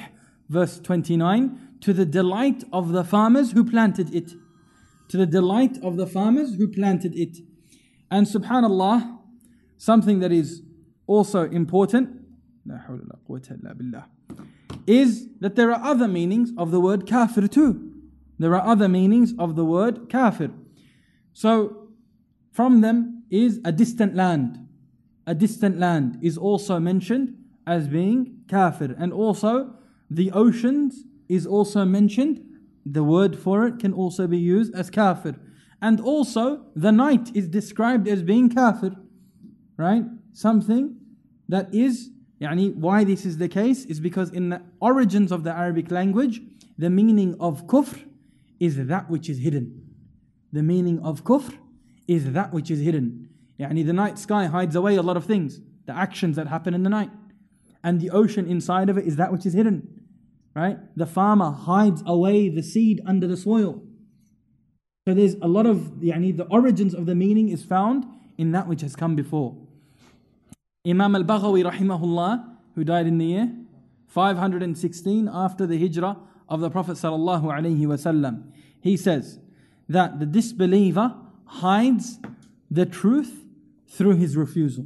verse 0.49 0.79
29, 0.79 1.77
to 1.81 1.93
the 1.93 2.05
delight 2.05 2.65
of 2.73 2.91
the 2.91 3.03
farmers 3.03 3.53
who 3.53 3.63
planted 3.63 4.13
it. 4.13 4.33
To 5.09 5.17
the 5.17 5.25
delight 5.25 5.77
of 5.81 5.95
the 5.95 6.05
farmers 6.05 6.55
who 6.55 6.67
planted 6.67 7.15
it. 7.15 7.37
And 8.11 8.27
subhanallah, 8.27 9.19
something 9.77 10.19
that 10.19 10.31
is 10.31 10.61
also 11.07 11.43
important, 11.49 12.19
is 14.85 15.27
that 15.39 15.55
there 15.55 15.71
are 15.71 15.83
other 15.83 16.07
meanings 16.07 16.51
of 16.57 16.71
the 16.71 16.79
word 16.79 17.07
kafir 17.07 17.47
too. 17.47 17.93
There 18.37 18.53
are 18.55 18.65
other 18.65 18.89
meanings 18.89 19.33
of 19.39 19.55
the 19.55 19.65
word 19.65 20.09
kafir. 20.09 20.51
So, 21.33 21.82
from 22.54 22.82
them 22.82 23.24
is 23.30 23.60
a 23.64 23.72
distant 23.72 24.14
land. 24.14 24.68
A 25.26 25.34
distant 25.34 25.76
land 25.76 26.18
is 26.22 26.38
also 26.38 26.78
mentioned 26.78 27.36
as 27.66 27.88
being 27.88 28.44
kafir. 28.48 28.94
And 28.96 29.12
also, 29.12 29.74
the 30.08 30.30
oceans 30.30 31.02
is 31.28 31.46
also 31.48 31.84
mentioned. 31.84 32.42
The 32.86 33.02
word 33.02 33.36
for 33.36 33.66
it 33.66 33.80
can 33.80 33.92
also 33.92 34.28
be 34.28 34.38
used 34.38 34.72
as 34.72 34.88
kafir. 34.88 35.34
And 35.82 36.00
also, 36.00 36.66
the 36.76 36.92
night 36.92 37.34
is 37.34 37.48
described 37.48 38.06
as 38.06 38.22
being 38.22 38.48
kafir. 38.48 38.94
Right? 39.76 40.04
Something 40.32 40.96
that 41.48 41.74
is, 41.74 42.10
yani, 42.40 42.72
why 42.72 43.02
this 43.02 43.26
is 43.26 43.38
the 43.38 43.48
case 43.48 43.84
is 43.86 43.98
because 43.98 44.30
in 44.30 44.50
the 44.50 44.62
origins 44.78 45.32
of 45.32 45.42
the 45.42 45.50
Arabic 45.50 45.90
language, 45.90 46.40
the 46.78 46.88
meaning 46.88 47.34
of 47.40 47.66
kufr 47.66 48.04
is 48.60 48.76
that 48.86 49.10
which 49.10 49.28
is 49.28 49.38
hidden. 49.38 49.90
The 50.52 50.62
meaning 50.62 51.00
of 51.00 51.24
kufr 51.24 51.58
is 52.06 52.32
that 52.32 52.52
which 52.52 52.70
is 52.70 52.80
hidden. 52.80 53.28
Yani 53.58 53.84
the 53.86 53.92
night 53.92 54.18
sky 54.18 54.46
hides 54.46 54.74
away 54.74 54.96
a 54.96 55.02
lot 55.02 55.16
of 55.16 55.24
things, 55.24 55.60
the 55.86 55.96
actions 55.96 56.36
that 56.36 56.48
happen 56.48 56.74
in 56.74 56.82
the 56.82 56.90
night. 56.90 57.10
And 57.82 58.00
the 58.00 58.10
ocean 58.10 58.48
inside 58.48 58.88
of 58.88 58.96
it 58.96 59.06
is 59.06 59.16
that 59.16 59.32
which 59.32 59.46
is 59.46 59.52
hidden. 59.52 60.00
Right? 60.54 60.78
The 60.96 61.06
farmer 61.06 61.50
hides 61.50 62.02
away 62.06 62.48
the 62.48 62.62
seed 62.62 63.00
under 63.06 63.26
the 63.26 63.36
soil. 63.36 63.82
So 65.06 65.12
there's 65.14 65.34
a 65.42 65.48
lot 65.48 65.66
of 65.66 65.76
yani 66.00 66.36
the 66.36 66.46
origins 66.46 66.94
of 66.94 67.06
the 67.06 67.14
meaning 67.14 67.48
is 67.48 67.62
found 67.62 68.06
in 68.38 68.52
that 68.52 68.66
which 68.66 68.80
has 68.80 68.96
come 68.96 69.14
before. 69.14 69.56
Imam 70.86 71.14
al-Baghawi 71.14 71.64
rahimahullah, 71.70 72.56
who 72.74 72.84
died 72.84 73.06
in 73.06 73.18
the 73.18 73.26
year 73.26 73.52
516 74.08 75.28
after 75.32 75.66
the 75.66 75.78
hijrah 75.78 76.16
of 76.48 76.60
the 76.60 76.70
Prophet 76.70 76.92
sallallahu 76.92 77.44
alaihi 77.44 77.80
wasallam, 77.80 78.52
he 78.80 78.96
says 78.96 79.40
that 79.88 80.20
the 80.20 80.26
disbeliever 80.26 81.14
hides 81.45 82.19
the 82.69 82.85
truth 82.85 83.43
through 83.87 84.15
his 84.15 84.37
refusal. 84.37 84.85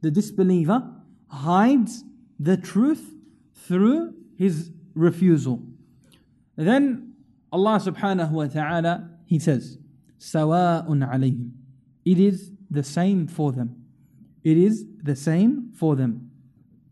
The 0.00 0.10
disbeliever 0.10 0.82
hides 1.28 2.04
the 2.38 2.56
truth 2.56 3.12
through 3.54 4.14
his 4.36 4.70
refusal. 4.94 5.62
Then 6.56 7.14
Allah 7.52 7.80
subhanahu 7.80 8.30
wa 8.30 8.46
ta'ala, 8.46 9.10
He 9.26 9.38
says, 9.38 9.78
سَوَاءٌ 10.18 10.88
عَلَيْهِمْ 10.88 11.50
It 12.04 12.18
is 12.18 12.52
the 12.70 12.82
same 12.82 13.26
for 13.26 13.52
them. 13.52 13.76
It 14.44 14.56
is 14.56 14.84
the 15.02 15.16
same 15.16 15.72
for 15.74 15.96
them. 15.96 16.30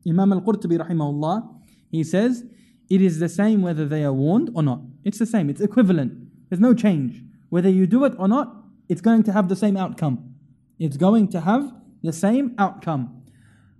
Imam 0.06 0.32
al-Qurtubi 0.32 0.78
rahimahullah, 0.78 1.54
he 1.90 2.04
says, 2.04 2.44
it 2.88 3.02
is 3.02 3.18
the 3.18 3.28
same 3.28 3.62
whether 3.62 3.86
they 3.86 4.04
are 4.04 4.12
warned 4.12 4.50
or 4.54 4.62
not. 4.62 4.80
It's 5.04 5.18
the 5.18 5.26
same, 5.26 5.50
it's 5.50 5.60
equivalent. 5.60 6.12
There's 6.48 6.60
no 6.60 6.75
change. 6.75 7.22
Whether 7.48 7.68
you 7.68 7.86
do 7.86 8.04
it 8.04 8.14
or 8.18 8.28
not, 8.28 8.54
it's 8.90 9.00
going 9.00 9.22
to 9.25 9.32
have 9.32 9.48
the 9.48 9.56
same 9.56 9.76
outcome. 9.76 10.34
It's 10.78 10.96
going 10.96 11.28
to 11.28 11.40
have 11.40 11.72
the 12.02 12.12
same 12.12 12.54
outcome. 12.58 13.22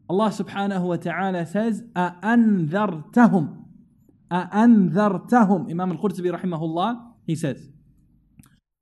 Allah 0.09 0.31
subhanahu 0.31 0.83
wa 0.83 0.97
ta'ala 0.97 1.47
says, 1.47 1.83
أَأَنذَرْتَهُمْ 1.95 3.65
أَأَنذَرْتَهُمْ 4.31 5.71
Imam 5.71 5.93
al-Qurtubi 5.93 6.31
rahimahullah, 6.39 7.13
he 7.27 7.35
says, 7.35 7.69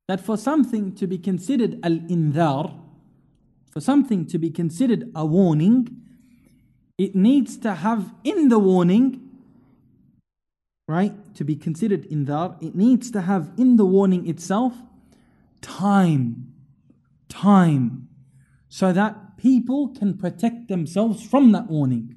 that 0.07 0.21
for 0.21 0.37
something 0.37 0.93
to 0.95 1.07
be 1.07 1.17
considered 1.17 1.79
al-indhar, 1.83 2.79
for 3.71 3.81
something 3.81 4.25
to 4.27 4.37
be 4.37 4.51
considered 4.51 5.11
a 5.15 5.25
warning, 5.25 5.87
it 6.97 7.15
needs 7.15 7.57
to 7.57 7.73
have 7.73 8.13
in 8.23 8.49
the 8.49 8.59
warning, 8.59 9.21
right, 10.87 11.33
to 11.35 11.43
be 11.43 11.55
considered 11.55 12.09
indhar, 12.09 12.61
it 12.63 12.75
needs 12.75 13.09
to 13.11 13.21
have 13.21 13.51
in 13.57 13.75
the 13.75 13.85
warning 13.85 14.27
itself 14.29 14.73
time. 15.61 16.53
Time. 17.29 18.07
So 18.69 18.91
that 18.91 19.37
people 19.37 19.89
can 19.89 20.17
protect 20.17 20.67
themselves 20.67 21.25
from 21.25 21.51
that 21.53 21.67
warning. 21.67 22.15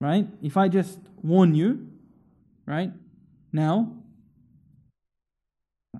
Right? 0.00 0.26
If 0.42 0.56
I 0.56 0.68
just 0.68 0.98
warn 1.22 1.54
you, 1.54 1.88
right, 2.66 2.92
now, 3.52 3.96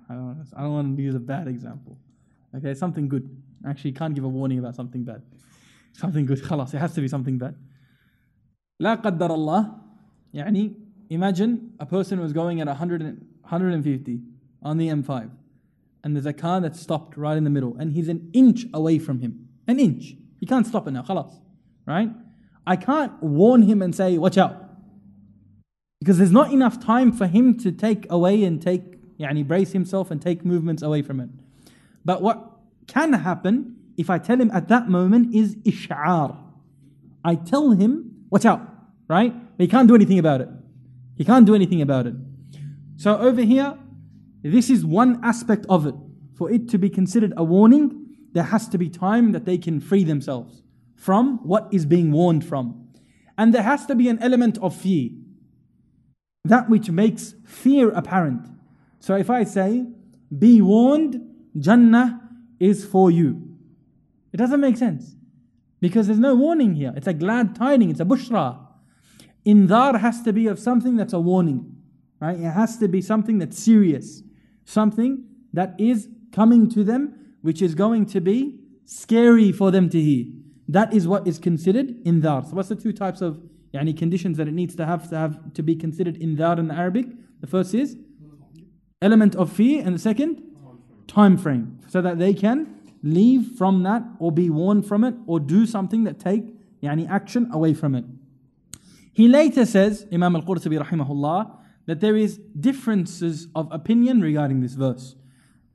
I 0.09 0.13
don't, 0.13 0.45
I 0.55 0.61
don't 0.61 0.73
want 0.73 0.97
to 0.97 1.03
use 1.03 1.15
a 1.15 1.19
bad 1.19 1.47
example. 1.47 1.97
Okay, 2.55 2.73
something 2.73 3.07
good. 3.09 3.29
Actually, 3.67 3.91
you 3.91 3.95
can't 3.95 4.13
give 4.13 4.23
a 4.23 4.27
warning 4.27 4.59
about 4.59 4.75
something 4.75 5.03
bad. 5.03 5.21
Something 5.93 6.25
good, 6.25 6.41
خلاص, 6.41 6.73
it 6.73 6.77
has 6.77 6.93
to 6.93 7.01
be 7.01 7.07
something 7.07 7.37
bad. 7.37 7.55
لا 8.79 8.95
قدر 8.95 9.33
الله 9.35 9.81
يعني 10.33 10.75
imagine 11.09 11.73
a 11.79 11.85
person 11.85 12.19
was 12.19 12.33
going 12.33 12.59
at 12.59 12.67
100, 12.67 13.01
150 13.41 14.19
on 14.61 14.77
the 14.77 14.89
M5 14.89 15.29
and 16.02 16.16
there's 16.16 16.26
a 16.26 16.32
car 16.32 16.60
that's 16.60 16.80
stopped 16.80 17.16
right 17.16 17.36
in 17.36 17.44
the 17.44 17.50
middle, 17.50 17.76
and 17.78 17.92
he's 17.92 18.08
an 18.08 18.30
inch 18.32 18.66
away 18.72 18.98
from 18.98 19.20
him. 19.20 19.48
An 19.66 19.78
inch. 19.78 20.14
He 20.38 20.46
can't 20.46 20.66
stop 20.66 20.88
it 20.88 20.92
now, 20.92 21.02
khalas. 21.02 21.32
Right? 21.86 22.10
I 22.66 22.76
can't 22.76 23.22
warn 23.22 23.62
him 23.62 23.82
and 23.82 23.94
say, 23.94 24.18
watch 24.18 24.38
out. 24.38 24.56
Because 26.00 26.18
there's 26.18 26.32
not 26.32 26.52
enough 26.52 26.82
time 26.82 27.12
for 27.12 27.26
him 27.26 27.58
to 27.58 27.70
take 27.72 28.10
away 28.10 28.44
and 28.44 28.60
take, 28.60 29.18
yani 29.18 29.46
brace 29.46 29.72
himself 29.72 30.10
and 30.10 30.20
take 30.20 30.44
movements 30.44 30.82
away 30.82 31.02
from 31.02 31.20
it. 31.20 31.28
But 32.04 32.22
what 32.22 32.50
can 32.86 33.12
happen 33.12 33.76
if 33.96 34.08
I 34.08 34.18
tell 34.18 34.40
him 34.40 34.50
at 34.52 34.68
that 34.68 34.88
moment 34.88 35.34
is 35.34 35.56
ish'ar. 35.56 36.36
I 37.22 37.34
tell 37.34 37.72
him, 37.72 38.24
watch 38.30 38.46
out, 38.46 38.62
right? 39.08 39.32
But 39.56 39.62
he 39.62 39.68
can't 39.68 39.86
do 39.88 39.94
anything 39.94 40.18
about 40.18 40.40
it. 40.40 40.48
He 41.16 41.24
can't 41.24 41.44
do 41.44 41.54
anything 41.54 41.82
about 41.82 42.06
it. 42.06 42.14
So 42.96 43.18
over 43.18 43.42
here, 43.42 43.76
this 44.42 44.70
is 44.70 44.84
one 44.84 45.20
aspect 45.22 45.66
of 45.68 45.86
it. 45.86 45.94
For 46.34 46.50
it 46.50 46.68
to 46.70 46.78
be 46.78 46.88
considered 46.88 47.34
a 47.36 47.44
warning, 47.44 48.16
there 48.32 48.44
has 48.44 48.68
to 48.68 48.78
be 48.78 48.88
time 48.88 49.32
that 49.32 49.44
they 49.44 49.58
can 49.58 49.80
free 49.80 50.04
themselves 50.04 50.62
from 50.96 51.38
what 51.46 51.68
is 51.72 51.84
being 51.84 52.12
warned 52.12 52.44
from. 52.44 52.88
And 53.36 53.52
there 53.52 53.62
has 53.62 53.86
to 53.86 53.94
be 53.94 54.08
an 54.08 54.18
element 54.20 54.58
of 54.58 54.74
fear. 54.74 55.10
That 56.44 56.70
which 56.70 56.90
makes 56.90 57.34
fear 57.44 57.90
apparent. 57.90 58.46
So 59.00 59.16
if 59.16 59.28
I 59.28 59.44
say, 59.44 59.86
be 60.36 60.62
warned, 60.62 61.20
Jannah 61.58 62.20
is 62.58 62.84
for 62.84 63.10
you. 63.10 63.56
It 64.32 64.36
doesn't 64.36 64.60
make 64.60 64.76
sense. 64.76 65.16
Because 65.80 66.06
there's 66.06 66.18
no 66.18 66.34
warning 66.34 66.74
here. 66.74 66.92
It's 66.96 67.06
a 67.06 67.14
glad 67.14 67.54
tiding, 67.54 67.90
it's 67.90 68.00
a 68.00 68.04
bushra. 68.04 68.58
Indar 69.46 69.98
has 69.98 70.22
to 70.22 70.32
be 70.32 70.46
of 70.46 70.58
something 70.58 70.96
that's 70.96 71.14
a 71.14 71.20
warning. 71.20 71.76
Right? 72.20 72.38
It 72.38 72.50
has 72.50 72.76
to 72.78 72.88
be 72.88 73.00
something 73.00 73.38
that's 73.38 73.58
serious 73.58 74.22
something 74.70 75.24
that 75.52 75.74
is 75.78 76.08
coming 76.32 76.70
to 76.70 76.84
them, 76.84 77.34
which 77.42 77.60
is 77.60 77.74
going 77.74 78.06
to 78.06 78.20
be 78.20 78.60
scary 78.84 79.52
for 79.52 79.70
them 79.70 79.88
to 79.90 80.00
hear. 80.00 80.26
That 80.68 80.92
is 80.94 81.08
what 81.08 81.26
is 81.26 81.38
considered 81.38 82.04
indhar. 82.04 82.48
So 82.48 82.54
what's 82.56 82.68
the 82.68 82.76
two 82.76 82.92
types 82.92 83.20
of 83.20 83.40
yani, 83.74 83.96
conditions 83.96 84.36
that 84.36 84.46
it 84.46 84.54
needs 84.54 84.76
to 84.76 84.86
have 84.86 85.08
to 85.10 85.16
have 85.16 85.52
to 85.54 85.62
be 85.62 85.74
considered 85.74 86.16
indhar 86.20 86.58
in 86.58 86.70
Arabic? 86.70 87.06
The 87.40 87.46
first 87.46 87.74
is 87.74 87.96
element 89.02 89.34
of 89.34 89.50
fear, 89.50 89.82
and 89.84 89.94
the 89.94 89.98
second, 89.98 90.42
time 91.08 91.36
frame, 91.36 91.80
so 91.88 92.02
that 92.02 92.18
they 92.18 92.34
can 92.34 92.76
leave 93.02 93.52
from 93.56 93.82
that 93.82 94.02
or 94.18 94.30
be 94.30 94.50
warned 94.50 94.86
from 94.86 95.04
it 95.04 95.14
or 95.26 95.40
do 95.40 95.66
something 95.66 96.04
that 96.04 96.20
take 96.20 96.44
yani, 96.82 97.08
action 97.08 97.48
away 97.52 97.72
from 97.74 97.94
it. 97.94 98.04
He 99.12 99.26
later 99.26 99.66
says, 99.66 100.06
Imam 100.12 100.36
al-Qurtubi 100.36 100.78
rahimahullah, 100.78 101.56
that 101.90 101.98
there 101.98 102.16
is 102.16 102.38
differences 102.60 103.48
of 103.52 103.66
opinion 103.72 104.20
regarding 104.20 104.60
this 104.60 104.74
verse, 104.74 105.16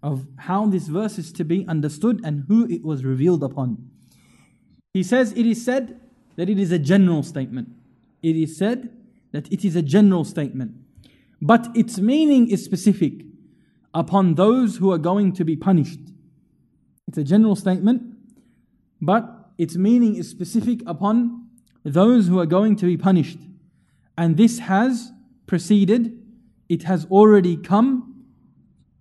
of 0.01 0.25
how 0.38 0.65
this 0.65 0.88
verse 0.88 1.17
is 1.19 1.34
to 1.34 1.43
be 1.43 1.67
understood 1.67 2.22
and 2.24 2.45
who 2.48 2.65
it 2.69 2.86
was 2.86 3.03
revealed 3.03 3.43
upon. 3.43 3.89
He 4.93 5.03
says, 5.03 5.34
it 5.34 5.45
is 5.45 5.65
said 5.65 6.00
that 6.38 6.50
it 6.50 6.57
is 6.57 6.72
a 6.72 6.79
general 6.79 7.22
statement. 7.22 7.67
It 8.24 8.38
is 8.38 8.55
said 8.55 8.95
that 9.34 9.51
it 9.51 9.65
is 9.65 9.75
a 9.75 9.81
general 9.81 10.24
statement. 10.24 10.75
But 11.41 11.67
its 11.75 12.00
meaning 12.00 12.50
is 12.50 12.63
specific 12.63 13.25
upon 13.93 14.36
those 14.36 14.77
who 14.77 14.93
are 14.93 14.98
going 14.98 15.34
to 15.34 15.43
be 15.43 15.57
punished. 15.57 16.00
It's 17.10 17.17
a 17.17 17.25
general 17.25 17.57
statement, 17.57 18.15
but 19.01 19.50
its 19.57 19.75
meaning 19.75 20.15
is 20.15 20.29
specific 20.29 20.79
upon 20.88 21.50
those 21.84 22.27
who 22.29 22.39
are 22.39 22.45
going 22.45 22.77
to 22.77 22.86
be 22.86 22.95
punished. 22.95 23.39
And 24.17 24.38
this 24.38 24.60
has 24.60 25.12
preceded, 25.47 26.21
it 26.69 26.83
has 26.83 27.05
already 27.05 27.57
come 27.57 28.25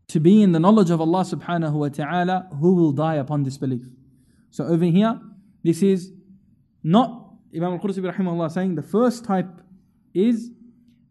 to 0.09 0.21
be 0.21 0.43
in 0.43 0.53
the 0.53 0.61
knowledge 0.61 0.91
of 0.91 1.01
Allah 1.01 1.23
subhanahu 1.23 1.73
wa 1.73 1.89
ta'ala 1.89 2.49
who 2.61 2.75
will 2.75 2.93
die 2.93 3.15
upon 3.15 3.43
disbelief. 3.43 3.85
So 4.51 4.65
over 4.65 4.85
here, 4.85 5.19
this 5.63 5.83
is 5.83 6.13
not 6.83 7.25
Imam 7.55 7.73
al-Qurtubi 7.75 8.13
rahimahullah 8.13 8.51
saying 8.51 8.75
the 8.75 8.83
first 8.83 9.25
type 9.25 9.63
is 10.13 10.51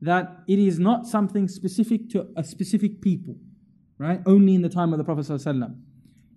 that 0.01 0.43
it 0.47 0.59
is 0.59 0.79
not 0.79 1.07
something 1.07 1.47
specific 1.47 2.09
to 2.09 2.27
a 2.35 2.43
specific 2.43 3.01
people, 3.01 3.35
right? 3.97 4.21
Only 4.25 4.53
in 4.53 4.61
the 4.61 4.69
time 4.69 4.91
of 4.91 4.97
the 4.97 5.05
Prophet 5.05 5.25
ﷺ. 5.25 5.75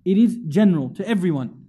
It 0.05 0.17
is 0.17 0.39
general 0.47 0.91
to 0.91 1.07
everyone. 1.07 1.65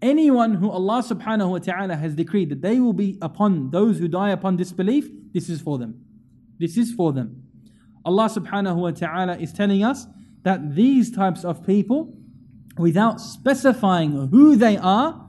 Anyone 0.00 0.54
who 0.54 0.70
Allah 0.70 1.02
subhanahu 1.02 1.50
wa 1.50 1.58
ta'ala 1.58 1.96
has 1.96 2.14
decreed 2.14 2.48
that 2.48 2.62
they 2.62 2.80
will 2.80 2.94
be 2.94 3.18
upon 3.20 3.70
those 3.70 3.98
who 3.98 4.08
die 4.08 4.30
upon 4.30 4.56
disbelief, 4.56 5.10
this 5.32 5.50
is 5.50 5.60
for 5.60 5.78
them. 5.78 6.02
This 6.62 6.76
is 6.76 6.92
for 6.92 7.12
them. 7.12 7.42
Allah 8.04 8.28
subhanahu 8.30 8.76
wa 8.76 8.92
ta'ala 8.92 9.36
is 9.38 9.52
telling 9.52 9.82
us 9.82 10.06
that 10.44 10.76
these 10.76 11.10
types 11.10 11.44
of 11.44 11.66
people, 11.66 12.16
without 12.78 13.20
specifying 13.20 14.28
who 14.28 14.54
they 14.54 14.76
are, 14.76 15.28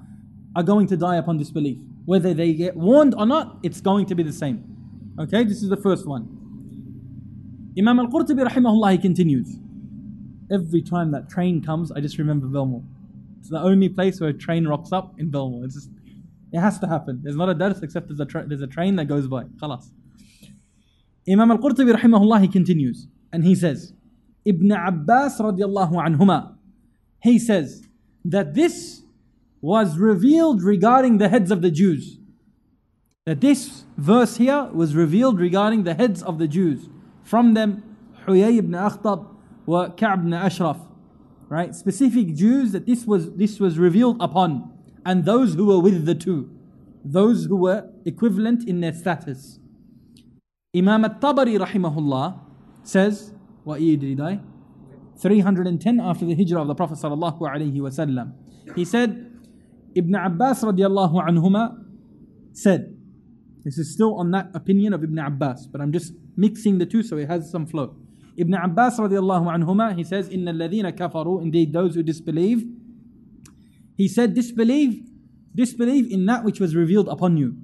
are 0.56 0.62
going 0.62 0.86
to 0.88 0.96
die 0.96 1.16
upon 1.16 1.40
disbelief. 1.40 1.80
Whether 2.06 2.36
they 2.36 2.54
get 2.54 2.78
warned 2.78 3.16
or 3.18 3.25
not, 3.25 3.58
it's 3.63 3.82
going 3.82 4.06
to 4.08 4.16
be 4.16 4.22
the 4.22 4.32
same. 4.32 4.63
Okay, 5.20 5.44
this 5.44 5.63
is 5.63 5.70
the 5.70 5.78
first 5.78 6.06
one. 6.08 6.24
Imam 7.80 8.00
al 8.00 8.10
Qurtubi 8.10 8.48
rahimahullah 8.48 8.92
he 8.92 8.98
continues. 9.00 9.58
Every 10.52 10.84
time 10.84 11.10
that 11.13 11.30
train 11.30 11.63
comes, 11.63 11.92
I 11.92 12.00
just 12.00 12.20
remember 12.20 12.46
Belmore. 12.46 12.84
It's 13.40 13.50
the 13.50 13.60
only 13.60 13.90
place 13.90 14.22
where 14.22 14.30
a 14.30 14.34
train 14.34 14.68
rocks 14.68 14.92
up 14.92 15.20
in 15.20 15.32
Belmore. 15.32 15.66
It's 15.66 15.74
just, 15.74 15.90
it 16.52 16.60
has 16.60 16.78
to 16.78 16.88
happen. 16.88 17.22
There's 17.24 17.36
not 17.36 17.50
a 17.50 17.56
dars 17.56 17.82
except 17.82 18.10
there's 18.10 18.20
a, 18.20 18.25
tra- 18.25 18.46
there's 18.46 18.62
a 18.62 18.68
train 18.68 18.98
that 18.98 19.06
goes 19.06 19.28
by. 19.28 19.46
Khalas. 19.60 19.90
Imam 21.27 21.51
al 21.51 21.58
Qurtubi 21.58 21.94
rahimahullah 21.96 22.42
he 22.42 22.48
continues 22.48 23.08
and 23.32 23.44
he 23.44 23.56
says, 23.56 23.94
Ibn 24.46 24.72
Abbas 24.72 25.39
radiallahu 25.39 25.94
anhuma, 25.94 26.56
he 27.22 27.39
says 27.39 27.88
that 28.25 28.53
this 28.53 29.03
was 29.62 29.98
revealed 29.98 30.62
regarding 30.62 31.18
the 31.18 31.30
heads 31.30 31.50
of 31.50 31.62
the 31.62 31.72
Jews. 31.72 32.20
That 33.25 33.39
this 33.39 33.86
verse 33.98 34.36
here 34.36 34.70
was 34.74 34.96
revealed 34.96 35.39
regarding 35.39 35.84
the 35.84 35.94
heads 35.94 36.22
of 36.22 36.38
the 36.38 36.48
Jews. 36.50 36.89
From 37.24 37.53
them, 37.53 37.82
Huyay 38.27 38.58
ibn 38.58 38.72
Akhtab 38.72 39.25
wa 39.65 39.88
Ka'b 39.89 40.20
ibn 40.20 40.34
Ashraf. 40.34 40.77
Right? 41.48 41.74
Specific 41.74 42.36
Jews 42.36 42.74
that 42.74 42.86
this 42.86 43.06
was, 43.06 43.31
this 43.36 43.62
was 43.62 43.79
revealed 43.79 44.18
upon. 44.20 44.74
And 45.05 45.24
those 45.24 45.55
who 45.55 45.68
were 45.68 45.79
with 45.79 46.05
the 46.05 46.16
two. 46.16 46.50
Those 47.05 47.46
who 47.46 47.55
were 47.55 47.90
equivalent 48.05 48.68
in 48.68 48.81
their 48.81 48.94
status. 48.94 49.59
Imam 50.75 51.05
al-Tabari, 51.05 51.57
rahimahullah 51.59 52.40
says, 52.83 53.31
what 53.64 53.79
year 53.79 53.96
did 53.96 54.09
he 54.09 54.16
die? 54.16 54.40
310 55.20 56.00
after 56.00 56.25
the 56.25 56.33
hijrah 56.33 56.62
of 56.62 56.68
the 56.68 56.74
Prophet 56.74 56.98
sallallahu 56.98 57.40
alaihi 57.42 57.75
wasallam. 57.77 58.33
He 58.75 58.83
said, 58.83 59.31
Ibn 59.96 60.16
Abbas 60.16 60.64
radiallahu 60.64 61.29
anhuma 61.29 61.77
said, 62.53 62.98
this 63.64 63.77
is 63.77 63.94
still 63.94 64.16
on 64.16 64.31
that 64.31 64.50
opinion 64.55 64.94
of 64.94 65.03
Ibn 65.03 65.20
Abbas, 65.20 65.68
but 65.68 65.79
I'm 65.79 65.92
just 65.92 66.14
mixing 66.36 66.79
the 66.79 66.88
two 66.88 67.03
so 67.03 67.18
it 67.18 67.29
has 67.29 67.51
some 67.51 67.68
flow. 67.68 67.96
Ibn 68.36 68.55
Abbas 68.55 69.00
radiallahu 69.00 69.46
anhuma, 69.55 69.96
he 69.96 70.03
says, 70.03 70.27
Inna 70.29 70.53
alladhina 70.53 70.92
kafaru, 70.92 71.44
indeed 71.44 71.72
those 71.72 71.94
who 71.94 72.01
disbelieve. 72.01 72.66
He 73.96 74.07
said, 74.07 74.33
disbelieve, 74.33 75.07
disbelieve 75.53 76.12
in 76.12 76.25
that 76.25 76.44
which 76.44 76.59
was 76.59 76.75
revealed 76.75 77.09
upon 77.09 77.38
you 77.38 77.57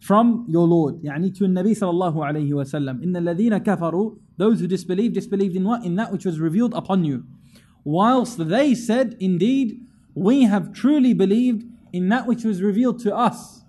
from 0.00 0.46
your 0.48 0.66
Lord. 0.66 1.02
يعني 1.02 1.36
to 1.36 1.44
Nabi 1.44 1.76
sallallahu 1.78 2.16
alayhi 2.16 2.52
wa 2.52 2.64
sallam. 2.64 3.04
إِنَّ 3.04 3.16
الَّذِينَ 3.16 3.64
كَفَرُوا 3.64 4.18
Those 4.36 4.60
who 4.60 4.66
disbelieve, 4.66 5.12
disbelieved 5.12 5.54
in 5.54 5.64
what? 5.64 5.84
In 5.84 5.96
that 5.96 6.10
which 6.10 6.24
was 6.24 6.40
revealed 6.40 6.74
upon 6.74 7.04
you. 7.04 7.24
Whilst 7.84 8.48
they 8.48 8.74
said, 8.74 9.16
indeed, 9.20 9.80
we 10.14 10.44
have 10.44 10.72
truly 10.72 11.14
believed 11.14 11.64
in 11.92 12.08
that 12.08 12.26
which 12.26 12.44
was 12.44 12.62
revealed 12.62 12.98
to 13.00 13.14
us. 13.14 13.62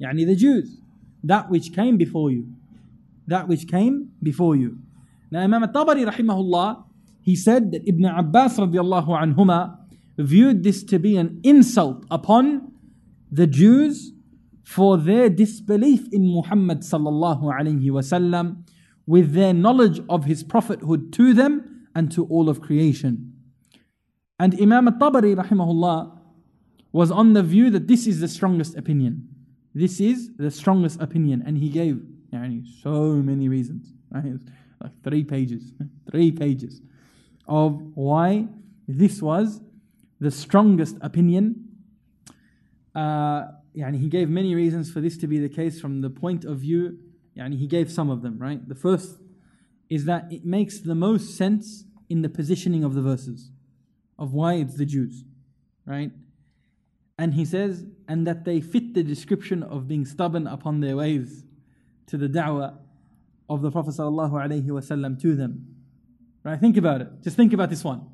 يعني 0.00 0.26
the 0.26 0.36
Jews. 0.36 0.78
That 1.22 1.50
which 1.50 1.72
came 1.72 1.96
before 1.96 2.30
you. 2.30 2.48
That 3.26 3.48
which 3.48 3.66
came 3.66 4.10
before 4.22 4.56
you. 4.56 4.78
Now 5.30 5.40
Imam 5.40 5.62
al-Tabari 5.62 6.06
rahimahullah, 6.06 6.84
he 7.22 7.34
said 7.34 7.72
that 7.72 7.88
Ibn 7.88 8.04
Abbas 8.04 8.58
radiallahu 8.58 9.08
anhuma 9.08 9.78
viewed 10.18 10.62
this 10.62 10.84
to 10.84 10.98
be 10.98 11.16
an 11.16 11.40
insult 11.42 12.04
upon 12.10 12.70
the 13.32 13.46
Jews 13.46 14.12
for 14.69 14.97
their 14.97 15.29
disbelief 15.29 16.07
in 16.11 16.27
Muhammad 16.27 16.81
sallallahu 16.81 17.41
alayhi 17.59 17.89
wasallam 17.89 18.63
with 19.07 19.33
their 19.33 19.51
knowledge 19.51 19.99
of 20.07 20.25
his 20.25 20.43
prophethood 20.43 21.11
to 21.11 21.33
them 21.33 21.87
and 21.95 22.11
to 22.11 22.25
all 22.25 22.47
of 22.47 22.61
creation. 22.61 23.33
And 24.37 24.53
Imam 24.61 24.87
al-Tabari 24.87 25.35
rahimahullah 25.35 26.19
was 26.91 27.09
on 27.09 27.33
the 27.33 27.41
view 27.41 27.71
that 27.71 27.87
this 27.87 28.05
is 28.05 28.19
the 28.19 28.27
strongest 28.27 28.77
opinion. 28.77 29.27
This 29.73 29.99
is 29.99 30.29
the 30.37 30.51
strongest 30.51 31.01
opinion. 31.01 31.41
And 31.43 31.57
he 31.57 31.69
gave 31.69 32.03
so 32.83 33.13
many 33.13 33.49
reasons. 33.49 33.91
Right? 34.11 34.33
Like 34.79 34.91
three 35.03 35.23
pages. 35.23 35.73
Three 36.11 36.31
pages 36.31 36.79
of 37.47 37.81
why 37.95 38.47
this 38.87 39.19
was 39.19 39.61
the 40.19 40.29
strongest 40.29 40.95
opinion. 41.01 41.69
Uh, 42.93 43.45
yani 43.75 43.99
he 43.99 44.09
gave 44.09 44.29
many 44.29 44.55
reasons 44.55 44.91
for 44.91 45.01
this 45.01 45.17
to 45.17 45.27
be 45.27 45.39
the 45.39 45.49
case 45.49 45.79
from 45.79 46.01
the 46.01 46.09
point 46.09 46.45
of 46.45 46.59
view. 46.59 46.97
Yani 47.37 47.57
he 47.57 47.67
gave 47.67 47.91
some 47.91 48.09
of 48.09 48.21
them, 48.21 48.37
right? 48.37 48.67
The 48.67 48.75
first 48.75 49.17
is 49.89 50.05
that 50.05 50.31
it 50.31 50.45
makes 50.45 50.79
the 50.79 50.95
most 50.95 51.35
sense 51.35 51.85
in 52.09 52.21
the 52.21 52.29
positioning 52.29 52.83
of 52.83 52.93
the 52.93 53.01
verses 53.01 53.51
of 54.17 54.33
why 54.33 54.55
it's 54.55 54.75
the 54.75 54.85
Jews, 54.85 55.23
right? 55.85 56.11
And 57.17 57.33
he 57.33 57.45
says, 57.45 57.85
and 58.07 58.25
that 58.27 58.45
they 58.45 58.61
fit 58.61 58.93
the 58.93 59.03
description 59.03 59.61
of 59.61 59.87
being 59.87 60.05
stubborn 60.05 60.47
upon 60.47 60.79
their 60.79 60.95
ways 60.95 61.43
to 62.07 62.17
the 62.17 62.27
da'wah 62.27 62.77
of 63.49 63.61
the 63.61 63.71
Prophet 63.71 63.95
ﷺ 63.95 65.21
to 65.21 65.35
them. 65.35 65.75
Right? 66.43 66.59
Think 66.59 66.77
about 66.77 67.01
it. 67.01 67.07
Just 67.21 67.35
think 67.35 67.51
about 67.51 67.69
this 67.69 67.83
one. 67.83 68.07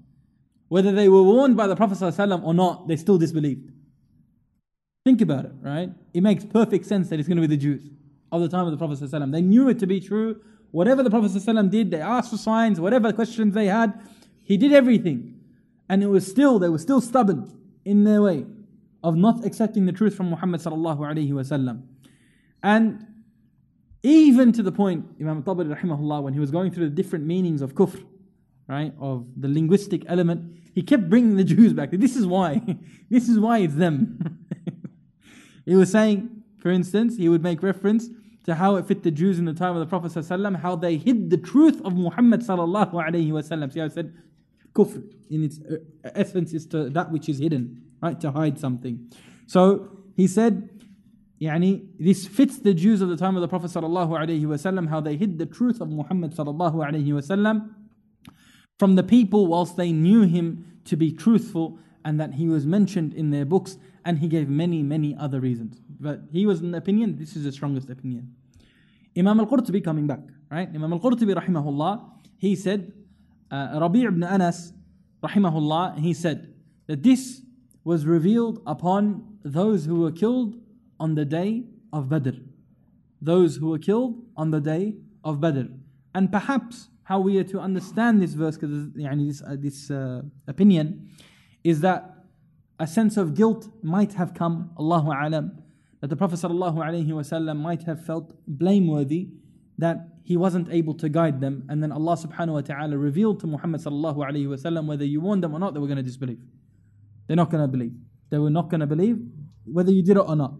Whether 0.69 0.91
they 0.91 1.07
were 1.07 1.21
warned 1.21 1.55
by 1.55 1.67
the 1.67 1.75
Prophet 1.75 1.97
ﷺ 1.99 2.43
or 2.43 2.53
not, 2.53 2.87
they 2.87 2.95
still 2.95 3.17
disbelieved. 3.17 3.71
Think 5.05 5.21
about 5.21 5.45
it, 5.45 5.51
right? 5.61 5.91
It 6.15 6.23
makes 6.23 6.43
perfect 6.43 6.87
sense 6.87 7.09
that 7.09 7.19
it's 7.19 7.27
going 7.27 7.37
to 7.37 7.47
be 7.47 7.55
the 7.55 7.61
Jews 7.61 7.87
of 8.31 8.41
the 8.41 8.49
time 8.49 8.65
of 8.65 8.71
the 8.71 8.77
Prophet. 8.77 9.07
They 9.31 9.41
knew 9.41 9.69
it 9.69 9.77
to 9.79 9.85
be 9.85 9.99
true. 9.99 10.41
Whatever 10.71 11.03
the 11.03 11.11
Prophet 11.11 11.31
did, 11.69 11.91
they 11.91 12.01
asked 12.01 12.31
for 12.31 12.37
signs, 12.37 12.81
whatever 12.81 13.13
questions 13.13 13.53
they 13.53 13.67
had, 13.67 13.93
he 14.41 14.57
did 14.57 14.73
everything. 14.73 15.39
And 15.87 16.01
it 16.01 16.07
was 16.07 16.25
still, 16.25 16.57
they 16.57 16.69
were 16.69 16.79
still 16.79 17.01
stubborn 17.01 17.55
in 17.85 18.03
their 18.03 18.23
way 18.23 18.47
of 19.03 19.15
not 19.15 19.45
accepting 19.45 19.85
the 19.85 19.91
truth 19.91 20.15
from 20.15 20.31
Muhammad. 20.31 20.65
And 22.63 23.07
even 24.01 24.51
to 24.53 24.63
the 24.63 24.71
point, 24.71 25.05
Imam 25.21 25.43
Tabari 25.43 25.79
rahimahullah, 25.79 26.23
when 26.23 26.33
he 26.33 26.39
was 26.39 26.49
going 26.49 26.71
through 26.71 26.89
the 26.89 26.95
different 26.95 27.25
meanings 27.25 27.61
of 27.61 27.75
kufr, 27.75 28.03
right, 28.67 28.91
of 28.99 29.27
the 29.37 29.47
linguistic 29.47 30.01
element, 30.07 30.57
he 30.73 30.81
kept 30.81 31.07
bringing 31.11 31.35
the 31.35 31.43
Jews 31.43 31.73
back. 31.73 31.91
This 31.91 32.15
is 32.15 32.25
why. 32.25 32.59
this 33.09 33.29
is 33.29 33.39
why 33.39 33.59
it's 33.59 33.75
them. 33.75 34.39
He 35.65 35.75
was 35.75 35.91
saying, 35.91 36.43
for 36.59 36.69
instance, 36.69 37.17
he 37.17 37.29
would 37.29 37.43
make 37.43 37.61
reference 37.63 38.09
to 38.45 38.55
how 38.55 38.75
it 38.75 38.85
fit 38.85 39.03
the 39.03 39.11
Jews 39.11 39.39
in 39.39 39.45
the 39.45 39.53
time 39.53 39.75
of 39.75 39.79
the 39.79 39.87
Prophet 39.87 40.11
ﷺ, 40.11 40.61
how 40.61 40.75
they 40.75 40.97
hid 40.97 41.29
the 41.29 41.37
truth 41.37 41.81
of 41.83 41.93
Muhammad 41.93 42.41
sallallahu 42.41 42.93
alaihi 42.93 43.31
wasallam. 43.31 43.73
See, 43.73 43.81
I 43.81 43.87
said 43.87 44.13
kufr 44.73 45.03
in 45.29 45.43
its 45.43 45.59
uh, 45.59 45.77
essence 46.13 46.53
is 46.53 46.67
to 46.67 46.89
that 46.91 47.11
which 47.11 47.27
is 47.27 47.39
hidden, 47.39 47.81
right? 48.01 48.19
To 48.21 48.31
hide 48.31 48.59
something. 48.59 49.11
So 49.47 49.89
he 50.15 50.27
said, 50.27 50.69
yani, 51.41 51.87
this 51.99 52.27
fits 52.27 52.59
the 52.59 52.73
Jews 52.73 53.01
of 53.01 53.09
the 53.09 53.17
time 53.17 53.35
of 53.35 53.41
the 53.41 53.47
Prophet 53.47 53.71
sallallahu 53.71 54.09
alaihi 54.09 54.43
wasallam, 54.43 54.89
how 54.89 55.01
they 55.01 55.15
hid 55.15 55.39
the 55.39 55.47
truth 55.47 55.81
of 55.81 55.89
Muhammad 55.89 56.35
sallallahu 56.35 56.75
alaihi 56.75 57.07
wasallam 57.07 57.71
from 58.77 58.95
the 58.95 59.03
people 59.03 59.47
whilst 59.47 59.77
they 59.77 59.91
knew 59.91 60.23
him 60.23 60.79
to 60.85 60.95
be 60.95 61.11
truthful 61.11 61.79
and 62.03 62.19
that 62.19 62.35
he 62.35 62.47
was 62.47 62.65
mentioned 62.65 63.13
in 63.13 63.31
their 63.31 63.45
books 63.45 63.77
and 64.05 64.19
he 64.19 64.27
gave 64.27 64.47
many, 64.47 64.83
many 64.83 65.15
other 65.19 65.39
reasons. 65.39 65.81
But 65.99 66.21
he 66.31 66.45
was 66.45 66.61
an 66.61 66.75
opinion, 66.75 67.17
this 67.17 67.35
is 67.35 67.43
the 67.43 67.51
strongest 67.51 67.89
opinion. 67.89 68.35
Imam 69.17 69.39
al-Qurtubi 69.39 69.83
coming 69.83 70.05
back, 70.07 70.21
right? 70.51 70.69
Imam 70.73 70.93
al-Qurtubi 70.93 71.33
rahimahullah, 71.33 72.11
he 72.37 72.55
said, 72.55 72.93
uh, 73.49 73.79
Rabi' 73.81 74.03
ibn 74.03 74.23
Anas 74.23 74.73
rahimahullah, 75.23 75.99
he 75.99 76.13
said 76.13 76.53
that 76.87 77.01
this 77.01 77.41
was 77.83 78.05
revealed 78.05 78.61
upon 78.67 79.37
those 79.43 79.85
who 79.85 80.01
were 80.01 80.11
killed 80.11 80.55
on 80.99 81.15
the 81.15 81.25
day 81.25 81.63
of 81.91 82.09
Badr. 82.09 82.37
Those 83.21 83.55
who 83.55 83.69
were 83.69 83.79
killed 83.79 84.23
on 84.37 84.51
the 84.51 84.59
day 84.59 84.95
of 85.23 85.39
Badr. 85.39 85.67
And 86.13 86.31
perhaps 86.31 86.89
how 87.03 87.19
we 87.19 87.37
are 87.39 87.43
to 87.43 87.59
understand 87.59 88.21
this 88.21 88.33
verse, 88.33 88.55
because 88.57 88.91
this, 88.93 89.41
uh, 89.41 89.55
this 89.57 89.91
uh, 89.91 90.21
opinion, 90.47 91.09
is 91.63 91.81
that 91.81 92.14
a 92.78 92.86
sense 92.86 93.16
of 93.16 93.34
guilt 93.34 93.68
might 93.82 94.14
have 94.14 94.34
come, 94.34 94.70
Allahu 94.78 95.10
alam, 95.12 95.62
that 96.00 96.08
the 96.08 96.16
Prophet 96.16 96.36
ﷺ 96.36 97.56
might 97.56 97.82
have 97.82 98.04
felt 98.04 98.32
blameworthy 98.46 99.28
that 99.76 100.08
he 100.24 100.36
wasn't 100.36 100.68
able 100.70 100.94
to 100.94 101.08
guide 101.08 101.40
them, 101.40 101.64
and 101.68 101.82
then 101.82 101.92
Allah 101.92 102.16
subhanahu 102.16 102.52
wa 102.52 102.60
ta'ala 102.60 102.96
revealed 102.96 103.40
to 103.40 103.46
Muhammad 103.46 103.80
ﷺ 103.80 104.86
whether 104.86 105.04
you 105.04 105.20
warned 105.20 105.42
them 105.42 105.54
or 105.54 105.58
not, 105.58 105.74
they 105.74 105.80
were 105.80 105.86
going 105.86 105.96
to 105.96 106.02
disbelieve. 106.02 106.38
They're 107.26 107.36
not 107.36 107.50
going 107.50 107.62
to 107.62 107.68
believe. 107.68 107.92
They 108.30 108.38
were 108.38 108.50
not 108.50 108.70
going 108.70 108.80
to 108.80 108.86
believe 108.86 109.18
whether 109.64 109.92
you 109.92 110.02
did 110.02 110.16
it 110.16 110.20
or 110.20 110.36
not. 110.36 110.54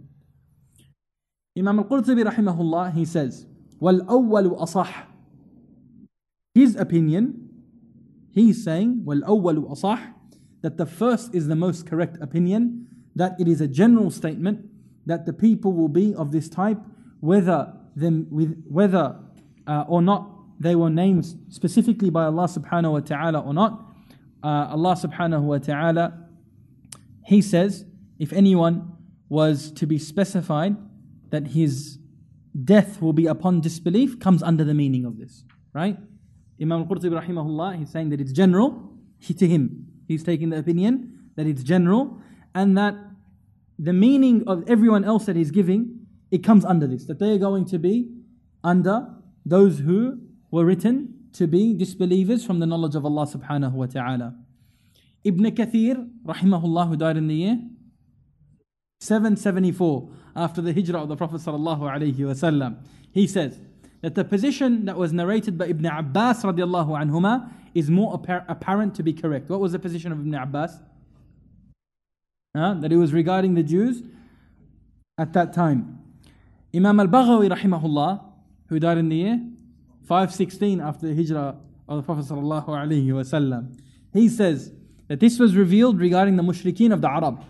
Imam 1.58 1.78
al-Qurtubi 1.78 2.24
rahimahullah, 2.24 2.94
he 2.94 3.04
says, 3.04 3.46
وَالْأَوَّلُ 3.80 4.60
أَصَحُ 4.60 4.88
His 6.54 6.76
opinion, 6.76 7.48
he's 8.30 8.62
saying, 8.62 9.02
وَالْأَوَّلُ 9.06 9.70
أَصَحُ 9.70 10.14
that 10.65 10.77
the 10.77 10.87
first 10.87 11.35
is 11.35 11.47
the 11.47 11.55
most 11.55 11.85
correct 11.85 12.17
opinion, 12.21 12.87
that 13.15 13.39
it 13.39 13.47
is 13.47 13.61
a 13.61 13.67
general 13.67 14.09
statement, 14.09 14.65
that 15.05 15.27
the 15.27 15.31
people 15.31 15.71
will 15.73 15.89
be 15.89 16.15
of 16.15 16.31
this 16.31 16.49
type, 16.49 16.79
whether 17.19 17.71
them 17.95 18.25
with 18.31 18.65
whether 18.67 19.15
uh, 19.67 19.85
or 19.87 20.01
not 20.01 20.27
they 20.59 20.75
were 20.75 20.89
named 20.89 21.25
specifically 21.49 22.09
by 22.09 22.23
Allah 22.23 22.47
subhanahu 22.47 22.93
wa 22.93 22.99
ta'ala 23.01 23.39
or 23.41 23.53
not. 23.53 23.73
Uh, 24.43 24.73
Allah 24.75 24.95
subhanahu 24.95 25.43
wa 25.43 25.59
ta'ala, 25.59 26.29
He 27.25 27.43
says, 27.43 27.85
if 28.17 28.33
anyone 28.33 28.91
was 29.29 29.71
to 29.73 29.85
be 29.85 29.99
specified 29.99 30.77
that 31.29 31.49
his 31.49 31.99
death 32.63 33.03
will 33.03 33.13
be 33.13 33.27
upon 33.27 33.61
disbelief, 33.61 34.19
comes 34.19 34.41
under 34.41 34.63
the 34.63 34.73
meaning 34.73 35.05
of 35.05 35.19
this. 35.19 35.43
Right? 35.73 35.99
Imam 36.59 36.81
al-Qurtubi 36.81 37.23
rahimahullah, 37.23 37.77
he's 37.77 37.91
saying 37.91 38.09
that 38.09 38.19
it's 38.19 38.31
general 38.31 38.89
he, 39.19 39.35
to 39.35 39.47
him. 39.47 39.84
He's 40.07 40.23
taking 40.23 40.49
the 40.49 40.57
opinion 40.57 41.29
that 41.35 41.47
it's 41.47 41.63
general 41.63 42.21
and 42.53 42.77
that 42.77 42.95
the 43.77 43.93
meaning 43.93 44.43
of 44.47 44.63
everyone 44.69 45.03
else 45.03 45.25
that 45.25 45.35
he's 45.35 45.51
giving, 45.51 46.07
it 46.31 46.43
comes 46.43 46.63
under 46.63 46.87
this, 46.87 47.05
that 47.05 47.19
they 47.19 47.31
are 47.31 47.37
going 47.37 47.65
to 47.65 47.77
be 47.77 48.09
under 48.63 49.07
those 49.45 49.79
who 49.79 50.19
were 50.51 50.65
written 50.65 51.13
to 51.33 51.47
be 51.47 51.73
disbelievers 51.73 52.45
from 52.45 52.59
the 52.59 52.65
knowledge 52.65 52.95
of 52.95 53.05
Allah 53.05 53.27
subhanahu 53.27 53.73
wa 53.73 53.85
ta'ala. 53.85 54.35
Ibn 55.23 55.43
Kathir, 55.51 56.09
rahimahullah, 56.25 56.87
who 56.87 56.95
died 56.95 57.17
in 57.17 57.27
the 57.27 57.35
year 57.35 57.59
774 59.01 60.09
after 60.35 60.61
the 60.61 60.73
hijrah 60.73 61.01
of 61.01 61.09
the 61.09 61.15
Prophet 61.15 61.41
sallallahu 61.41 61.81
alaihi 61.81 62.15
wasallam. 62.15 62.77
He 63.11 63.27
says 63.27 63.59
that 64.05 64.13
the 64.13 64.23
position 64.23 64.85
that 64.85 64.95
was 64.95 65.11
narrated 65.11 65.57
by 65.57 65.65
Ibn 65.65 65.83
Abbas 65.83 66.43
radiallahu 66.43 66.89
anhuma 66.89 67.51
is 67.73 67.89
more 67.89 68.13
apparent 68.47 68.93
to 68.93 69.01
be 69.01 69.11
correct. 69.11 69.49
What 69.49 69.59
was 69.59 69.71
the 69.71 69.79
position 69.79 70.11
of 70.11 70.19
Ibn 70.19 70.35
Abbas? 70.35 70.77
that 72.53 72.91
it 72.91 72.97
was 72.97 73.13
regarding 73.13 73.55
the 73.55 73.63
Jews 73.63 74.03
at 75.17 75.33
that 75.33 75.53
time. 75.53 75.97
Imam 76.75 76.99
al-Baghawi 76.99 77.49
rahimahullah, 77.51 78.23
who 78.69 78.79
died 78.79 78.99
in 78.99 79.09
the 79.09 79.15
year 79.15 79.41
516 80.03 80.81
after 80.81 81.07
the 81.07 81.15
hijrah 81.15 81.55
of 81.89 81.97
the 81.97 82.03
Prophet 82.03 82.31
sallallahu 82.31 82.67
alaihi 82.67 83.07
wasallam, 83.07 83.75
he 84.13 84.29
says 84.29 84.71
that 85.07 85.19
this 85.19 85.39
was 85.39 85.55
revealed 85.55 85.99
regarding 85.99 86.35
the 86.35 86.43
mushrikeen 86.43 86.93
of 86.93 87.01
the 87.01 87.09
Arab, 87.09 87.43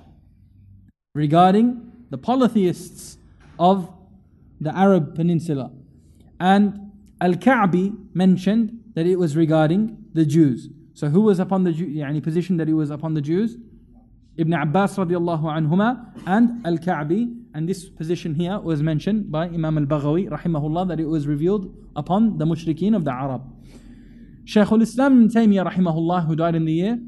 regarding 1.14 1.92
the 2.12 2.18
polytheists 2.18 3.18
of 3.60 3.94
the 4.62 4.74
Arab 4.74 5.16
Peninsula. 5.16 5.74
And 6.40 6.92
Al-Kalbi 7.22 7.96
mentioned 8.14 8.80
that 8.96 9.06
it 9.06 9.18
was 9.18 9.36
regarding 9.36 9.98
the 10.14 10.26
Jews. 10.26 10.70
So 10.94 11.10
who 11.10 11.22
was 11.22 11.40
upon 11.40 11.64
the 11.64 12.02
any 12.02 12.22
position 12.22 12.58
that 12.58 12.68
he 12.68 12.74
was 12.74 12.90
upon 12.90 13.14
the 13.14 13.22
Jews? 13.22 13.58
Ibn 14.38 14.54
Abbas 14.54 14.98
radiallahu 14.98 15.44
anhuma 15.44 16.14
and 16.26 16.66
Al-Kalbi. 16.66 17.44
And 17.54 17.70
this 17.70 17.90
position 17.90 18.36
here 18.36 18.60
was 18.60 18.84
mentioned 18.84 19.32
by 19.32 19.46
Imam 19.46 19.78
Al-Baghawi 19.78 20.30
rahimahullah 20.30 20.90
that 20.90 21.00
it 21.00 21.06
was 21.06 21.26
revealed 21.26 21.74
upon 21.96 22.38
the 22.38 22.46
mushrikeen 22.46 22.96
of 22.96 23.06
the 23.06 23.12
Arab. 23.12 23.42
Shaykh 24.44 24.72
al-Islam 24.72 25.24
ibn 25.24 25.30
Taymiyyah 25.30 25.72
rahimahullah 25.72 26.28
who 26.28 26.36
died 26.36 26.56
in 26.56 26.66
the 26.66 26.74
year 26.74 27.00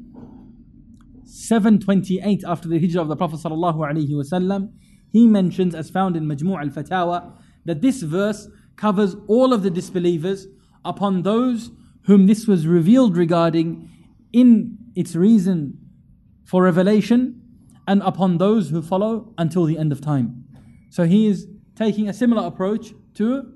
728 1.24 2.42
after 2.46 2.66
the 2.68 2.78
hijrah 2.78 3.02
of 3.02 3.08
the 3.08 3.16
Prophet 3.16 3.40
sallallahu 3.40 3.76
alayhi 3.76 4.10
wasallam, 4.10 4.72
he 5.12 5.26
mentions 5.26 5.74
as 5.74 5.90
found 5.90 6.16
in 6.16 6.24
Majmu' 6.24 6.58
al-Fatawa 6.58 7.34
that 7.66 7.82
this 7.82 8.02
verse 8.02 8.48
covers 8.78 9.16
all 9.26 9.52
of 9.52 9.62
the 9.62 9.70
disbelievers 9.70 10.46
upon 10.84 11.22
those 11.22 11.70
whom 12.04 12.26
this 12.26 12.46
was 12.46 12.66
revealed 12.66 13.16
regarding 13.16 13.90
in 14.32 14.78
its 14.94 15.14
reason 15.14 15.76
for 16.44 16.62
revelation 16.62 17.42
and 17.86 18.02
upon 18.02 18.38
those 18.38 18.70
who 18.70 18.80
follow 18.80 19.34
until 19.36 19.64
the 19.64 19.76
end 19.76 19.92
of 19.92 20.00
time. 20.00 20.44
So 20.90 21.04
he 21.04 21.26
is 21.26 21.46
taking 21.74 22.08
a 22.08 22.14
similar 22.14 22.46
approach 22.46 22.94
to 23.14 23.52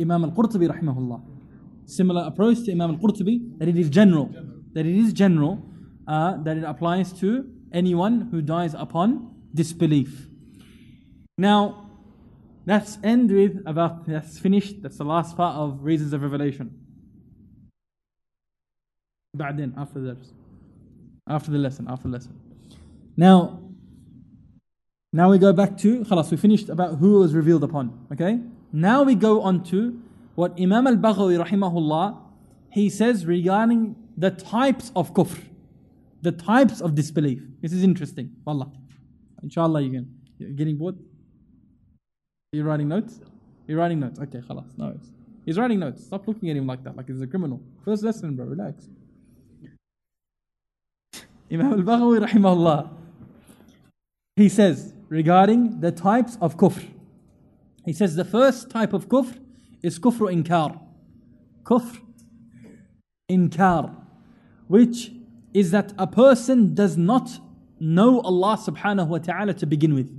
Imam 0.00 0.24
al-Qurtubi 0.24 0.68
rahimahullah. 0.68 1.22
Similar 1.86 2.24
approach 2.26 2.64
to 2.64 2.72
Imam 2.72 2.90
al-Qurtubi 2.92 3.58
that 3.58 3.68
it 3.68 3.76
is 3.76 3.88
general, 3.88 4.30
that 4.72 4.86
it 4.86 4.96
is 4.96 5.12
general, 5.12 5.62
uh, 6.06 6.36
that 6.42 6.56
it 6.56 6.64
applies 6.64 7.12
to 7.14 7.48
anyone 7.72 8.28
who 8.30 8.42
dies 8.42 8.74
upon 8.74 9.34
disbelief. 9.54 10.28
Now, 11.36 11.87
let's 12.67 12.97
end 13.03 13.31
with 13.31 13.61
about 13.65 14.07
that's 14.07 14.39
finished. 14.39 14.81
That's 14.81 14.97
the 14.97 15.05
last 15.05 15.35
part 15.35 15.55
of 15.55 15.83
reasons 15.83 16.13
of 16.13 16.21
revelation. 16.21 16.71
بعدين 19.35 19.73
after 19.77 19.99
this. 19.99 20.33
After 21.27 21.51
the 21.51 21.57
lesson, 21.57 21.87
after 21.89 22.07
the 22.07 22.13
lesson. 22.13 22.39
Now, 23.15 23.59
now 25.13 25.29
we 25.29 25.37
go 25.37 25.53
back 25.53 25.77
to, 25.77 26.01
khalas, 26.01 26.31
we 26.31 26.37
finished 26.37 26.69
about 26.69 26.97
who 26.97 27.19
was 27.19 27.33
revealed 27.33 27.63
upon, 27.63 28.07
okay? 28.11 28.39
Now 28.71 29.03
we 29.03 29.15
go 29.15 29.41
on 29.41 29.63
to 29.65 30.01
what 30.35 30.59
Imam 30.59 30.87
al-Baghawi 30.87 31.45
rahimahullah, 31.45 32.19
he 32.71 32.89
says 32.89 33.25
regarding 33.25 33.95
the 34.17 34.31
types 34.31 34.91
of 34.95 35.13
kufr, 35.13 35.39
the 36.21 36.31
types 36.31 36.81
of 36.81 36.95
disbelief. 36.95 37.43
This 37.61 37.71
is 37.71 37.83
interesting, 37.83 38.31
wallah. 38.43 38.71
Inshallah 39.43 39.81
you 39.81 39.91
can. 39.91 40.15
You're 40.39 40.49
getting 40.49 40.77
bored? 40.77 40.97
You're 42.52 42.64
writing 42.64 42.88
notes? 42.88 43.20
You're 43.66 43.78
writing 43.78 44.00
notes. 44.00 44.18
Okay, 44.18 44.38
khalas, 44.38 44.66
no 44.78 44.98
He's 45.44 45.58
writing 45.58 45.78
notes. 45.78 46.04
Stop 46.04 46.26
looking 46.26 46.48
at 46.50 46.56
him 46.56 46.66
like 46.66 46.82
that, 46.84 46.96
like 46.96 47.08
he's 47.08 47.20
a 47.20 47.26
criminal. 47.26 47.60
First 47.84 48.02
lesson, 48.02 48.36
bro, 48.36 48.46
relax. 48.46 48.86
Imam 51.50 51.72
al-Baghawi 51.72 52.26
rahimahullah, 52.26 52.90
he 54.36 54.48
says 54.48 54.92
regarding 55.08 55.80
the 55.80 55.90
types 55.90 56.36
of 56.40 56.56
kufr. 56.56 56.86
He 57.86 57.94
says 57.94 58.14
the 58.16 58.24
first 58.24 58.70
type 58.70 58.92
of 58.92 59.08
kufr 59.08 59.38
is 59.82 59.98
kufr 59.98 60.30
inkar. 60.30 60.78
Kufr 61.62 61.98
inkar, 63.30 63.94
which 64.66 65.12
is 65.54 65.70
that 65.70 65.92
a 65.98 66.06
person 66.06 66.74
does 66.74 66.96
not 66.98 67.40
know 67.80 68.20
Allah 68.20 68.58
subhanahu 68.58 69.08
wa 69.08 69.18
ta'ala 69.18 69.54
to 69.54 69.66
begin 69.66 69.94
with. 69.94 70.10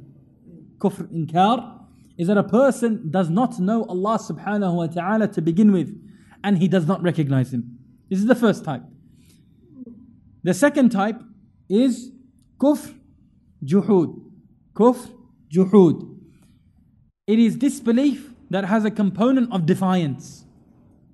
Kufr 0.80 1.08
inkar 1.13 1.79
is 2.19 2.27
that 2.27 2.38
a 2.38 2.43
person 2.43 3.10
does 3.10 3.29
not 3.29 3.60
know 3.60 3.86
Allah 3.86 4.19
subhanahu 4.19 4.75
wa 4.75 4.88
ta'ala 4.88 5.29
to 5.29 5.41
begin 5.41 5.71
with 5.71 5.89
and 6.43 6.58
he 6.58 6.67
does 6.67 6.86
not 6.86 7.01
recognize 7.01 7.53
him. 7.53 7.79
This 8.10 8.19
is 8.19 8.25
the 8.25 8.36
first 8.36 8.65
type. 8.65 8.84
The 10.43 10.53
second 10.53 10.89
type 10.89 11.21
is 11.69 12.12
kufr 12.60 12.93
juhud. 13.63 14.21
Kufr 14.73 15.12
juhud. 15.49 16.17
It 17.25 17.39
is 17.39 17.55
disbelief 17.55 18.34
that 18.49 18.65
has 18.65 18.84
a 18.84 18.91
component 18.91 19.53
of 19.53 19.65
defiance. 19.65 20.43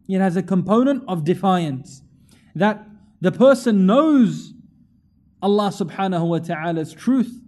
It 0.09 0.19
has 0.19 0.35
a 0.35 0.41
component 0.41 1.03
of 1.07 1.23
defiance. 1.23 2.01
That 2.55 2.83
the 3.21 3.31
person 3.31 3.85
knows 3.85 4.53
Allah 5.39 5.69
subhanahu 5.69 6.27
wa 6.27 6.39
ta'ala's 6.39 6.93
truth 6.93 7.41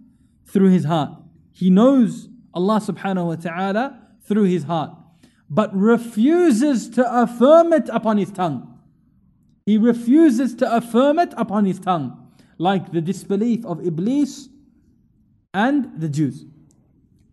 through 0.46 0.70
his 0.70 0.84
heart. 0.84 1.10
He 1.52 1.70
knows 1.70 2.28
Allah 2.58 2.80
subhanahu 2.80 3.26
wa 3.26 3.36
ta'ala 3.36 3.84
through 4.26 4.48
his 4.54 4.64
heart, 4.64 4.90
but 5.48 5.70
refuses 5.74 6.90
to 6.90 7.02
affirm 7.22 7.72
it 7.72 7.88
upon 7.88 8.18
his 8.18 8.32
tongue. 8.32 8.74
he 9.68 9.76
refuses 9.76 10.54
to 10.54 10.66
affirm 10.74 11.18
it 11.18 11.32
upon 11.36 11.66
his 11.66 11.78
tongue, 11.78 12.08
like 12.56 12.90
the 12.90 13.02
disbelief 13.02 13.66
of 13.66 13.86
Iblis 13.86 14.48
and 15.52 16.00
the 16.00 16.08
Jews. 16.08 16.46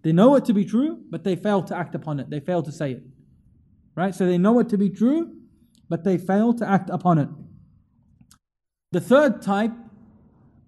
They 0.03 0.11
know 0.11 0.35
it 0.35 0.43
to 0.45 0.53
be 0.53 0.65
true, 0.65 0.99
but 1.09 1.23
they 1.23 1.37
fail 1.37 1.63
to 1.63 1.73
act 1.75 1.95
upon 1.95 2.19
it. 2.19 2.29
They 2.29 2.41
fail 2.41 2.61
to 2.61 2.73
say 2.73 2.91
it. 2.91 3.03
Right? 3.95 4.13
So 4.13 4.25
they 4.25 4.37
know 4.37 4.59
it 4.59 4.67
to 4.73 4.77
be 4.77 4.89
true, 4.89 5.21
but 5.87 6.03
they 6.03 6.17
fail 6.17 6.53
to 6.59 6.69
act 6.69 6.89
upon 6.89 7.19
it. 7.19 7.29
The 8.91 8.99
third 8.99 9.41
type 9.41 9.71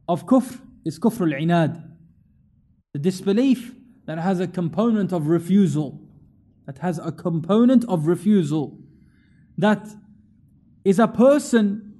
of 0.07 0.25
kufr 0.25 0.61
is 0.85 0.97
kufr 0.97 1.23
al-inad. 1.33 1.83
The 2.93 2.99
disbelief 2.99 3.75
that 4.07 4.17
has 4.17 4.39
a 4.39 4.47
component 4.47 5.11
of 5.13 5.27
refusal. 5.27 6.01
That 6.65 6.79
has 6.79 6.97
a 6.97 7.11
component 7.11 7.85
of 7.85 8.07
refusal. 8.07 8.79
That 9.57 9.87
is 10.83 10.97
a 10.97 11.07
person, 11.07 11.93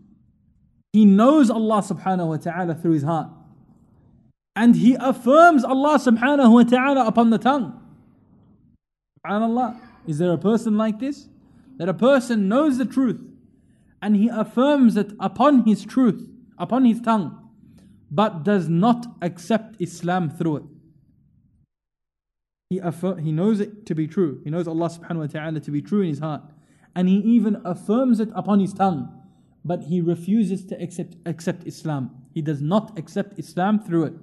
he 0.93 1.06
knows 1.06 1.50
Allah 1.50 1.82
subhanahu 1.82 2.28
wa 2.28 2.38
ta'ala 2.38 2.76
through 2.76 2.93
his 2.93 3.04
heart. 3.04 3.30
And 4.56 4.76
he 4.76 4.96
affirms 5.00 5.63
Allah 5.63 6.00
subhanahu 6.00 6.52
wa 6.52 6.63
ta'ala 6.63 7.06
upon 7.06 7.30
the 7.30 7.38
tongue. 7.38 7.80
SubhanAllah. 9.26 9.80
Is 10.08 10.17
there 10.17 10.32
a 10.32 10.38
person 10.38 10.78
like 10.78 11.00
this? 11.00 11.28
That 11.76 11.89
a 11.89 11.93
person 11.93 12.48
knows 12.48 12.78
the 12.78 12.86
truth 12.86 13.20
and 14.02 14.15
he 14.15 14.30
affirms 14.30 14.96
it 14.96 15.12
upon 15.20 15.65
his 15.65 15.84
truth, 15.84 16.30
upon 16.58 16.86
his 16.86 17.02
tongue, 17.02 17.50
but 18.10 18.43
does 18.43 18.70
not 18.70 19.06
accept 19.22 19.82
Islam 19.82 20.30
through 20.30 20.58
it. 20.58 20.63
He, 22.70 22.80
affir- 22.80 23.22
he 23.22 23.32
knows 23.32 23.60
it 23.60 23.86
to 23.86 23.96
be 23.96 24.08
true. 24.08 24.42
He 24.44 24.50
knows 24.50 24.68
Allah 24.68 24.90
subhanahu 24.90 25.20
wa 25.20 25.28
ta'ala 25.28 25.60
to 25.62 25.72
be 25.72 25.82
true 25.82 26.02
in 26.02 26.10
his 26.10 26.20
heart. 26.20 26.44
And 26.96 27.08
he 27.08 27.18
even 27.18 27.62
affirms 27.64 28.20
it 28.20 28.30
upon 28.36 28.60
his 28.60 28.74
tongue. 28.74 29.14
But 29.64 29.84
he 29.84 30.02
refuses 30.02 30.66
to 30.66 30.82
accept, 30.82 31.16
accept 31.26 31.66
Islam. 31.66 32.12
He 32.34 32.42
does 32.42 32.62
not 32.62 32.98
accept 32.98 33.40
Islam 33.40 33.80
through 33.80 34.06
it. 34.06 34.14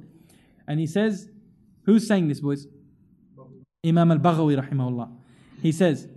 And 0.67 0.81
he 0.81 0.87
says, 0.87 1.31
who's 1.85 2.07
saying 2.07 2.29
this, 2.29 2.41
boys? 2.41 2.67
Imam 3.85 4.11
al-Baghawi 4.11 4.63
rahimahullah. 4.63 5.11
He 5.63 5.73
says 5.73 6.09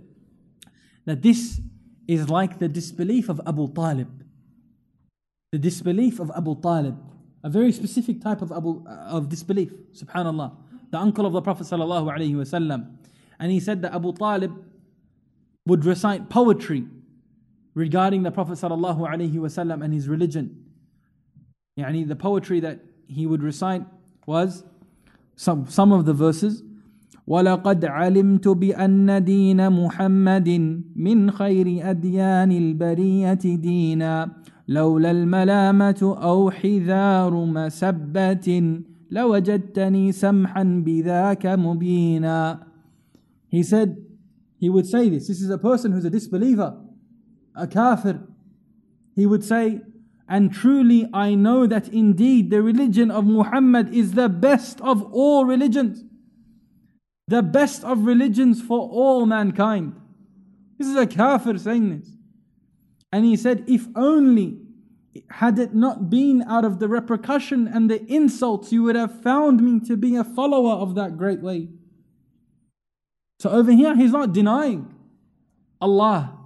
that 1.04 1.22
this 1.22 1.60
is 2.06 2.28
like 2.28 2.58
the 2.58 2.68
disbelief 2.68 3.28
of 3.28 3.40
Abu 3.46 3.72
Talib. 3.72 4.24
The 5.52 5.58
disbelief 5.58 6.20
of 6.20 6.30
Abu 6.36 6.60
Talib. 6.60 6.98
A 7.44 7.50
very 7.50 7.72
specific 7.72 8.20
type 8.20 8.42
of, 8.42 8.50
Abu, 8.50 8.84
of 8.86 9.28
disbelief, 9.28 9.72
subhanallah 9.92 10.56
the 10.91 10.97
uncle 10.97 11.25
of 11.25 11.33
the 11.33 11.41
Prophet 11.41 11.65
sallallahu 11.65 12.15
alaihi 12.15 12.35
wasallam, 12.35 12.95
and 13.39 13.51
he 13.51 13.59
said 13.59 13.81
that 13.81 13.93
Abu 13.93 14.13
Talib 14.13 14.53
would 15.65 15.85
recite 15.85 16.29
poetry 16.29 16.85
regarding 17.73 18.23
the 18.23 18.31
Prophet 18.31 18.53
sallallahu 18.53 18.99
alaihi 18.99 19.33
wasallam 19.33 19.83
and 19.83 19.93
his 19.93 20.07
religion. 20.07 20.65
Yani 21.79 22.07
the 22.07 22.15
poetry 22.15 22.59
that 22.59 22.79
he 23.07 23.25
would 23.25 23.41
recite 23.41 23.83
was 24.27 24.63
some, 25.35 25.67
some 25.67 25.91
of 25.91 26.05
the 26.05 26.13
verses. 26.13 26.63
ولقد 27.27 27.85
علمت 27.85 28.47
بأن 28.47 29.23
دين 29.23 29.69
محمد 29.69 30.49
من 30.95 31.31
خير 31.31 31.89
أديان 31.89 32.51
البرية 32.51 33.33
دينا 33.33 34.31
لولا 34.67 35.11
الملامة 35.11 36.17
أو 36.21 36.51
حذار 36.51 37.45
مسبة 37.45 38.79
لوجدتني 39.11 40.11
سمحا 40.11 40.63
بذاك 40.85 41.45
مبينا 41.45 42.67
He 43.49 43.61
said, 43.61 44.03
he 44.57 44.69
would 44.69 44.87
say 44.87 45.09
this. 45.09 45.27
This 45.27 45.41
is 45.41 45.51
a 45.51 45.59
person 45.59 45.91
who's 45.91 46.05
a 46.05 46.09
disbeliever, 46.09 46.75
a 47.55 47.67
kafir. 47.67 48.21
He 49.15 49.27
would 49.27 49.43
say, 49.43 49.81
and 50.27 50.51
truly 50.51 51.07
I 51.13 51.35
know 51.35 51.67
that 51.67 51.87
indeed 51.89 52.49
the 52.49 52.63
religion 52.63 53.11
of 53.11 53.25
Muhammad 53.25 53.93
is 53.93 54.13
the 54.13 54.27
best 54.29 54.81
of 54.81 55.03
all 55.13 55.45
religions. 55.45 56.03
The 57.27 57.43
best 57.43 57.83
of 57.83 58.05
religions 58.05 58.59
for 58.59 58.79
all 58.79 59.27
mankind. 59.27 59.95
This 60.79 60.87
is 60.87 60.95
a 60.95 61.05
kafir 61.05 61.57
saying 61.59 61.99
this. 61.99 62.09
And 63.11 63.25
he 63.25 63.35
said, 63.35 63.65
if 63.67 63.85
only 63.95 64.57
had 65.30 65.58
it 65.58 65.74
not 65.74 66.10
been 66.10 66.42
out 66.42 66.64
of 66.64 66.78
the 66.78 66.88
repercussion 66.88 67.68
and 67.68 67.90
the 67.90 68.04
insults, 68.06 68.72
you 68.72 68.82
would 68.84 68.96
have 68.96 69.22
found 69.22 69.62
me 69.62 69.80
to 69.86 69.96
be 69.96 70.16
a 70.16 70.24
follower 70.24 70.72
of 70.72 70.94
that 70.94 71.16
great 71.16 71.40
way. 71.40 71.68
So 73.38 73.50
over 73.50 73.70
here, 73.72 73.94
he's 73.94 74.12
not 74.12 74.32
denying 74.32 74.94
Allah. 75.80 76.36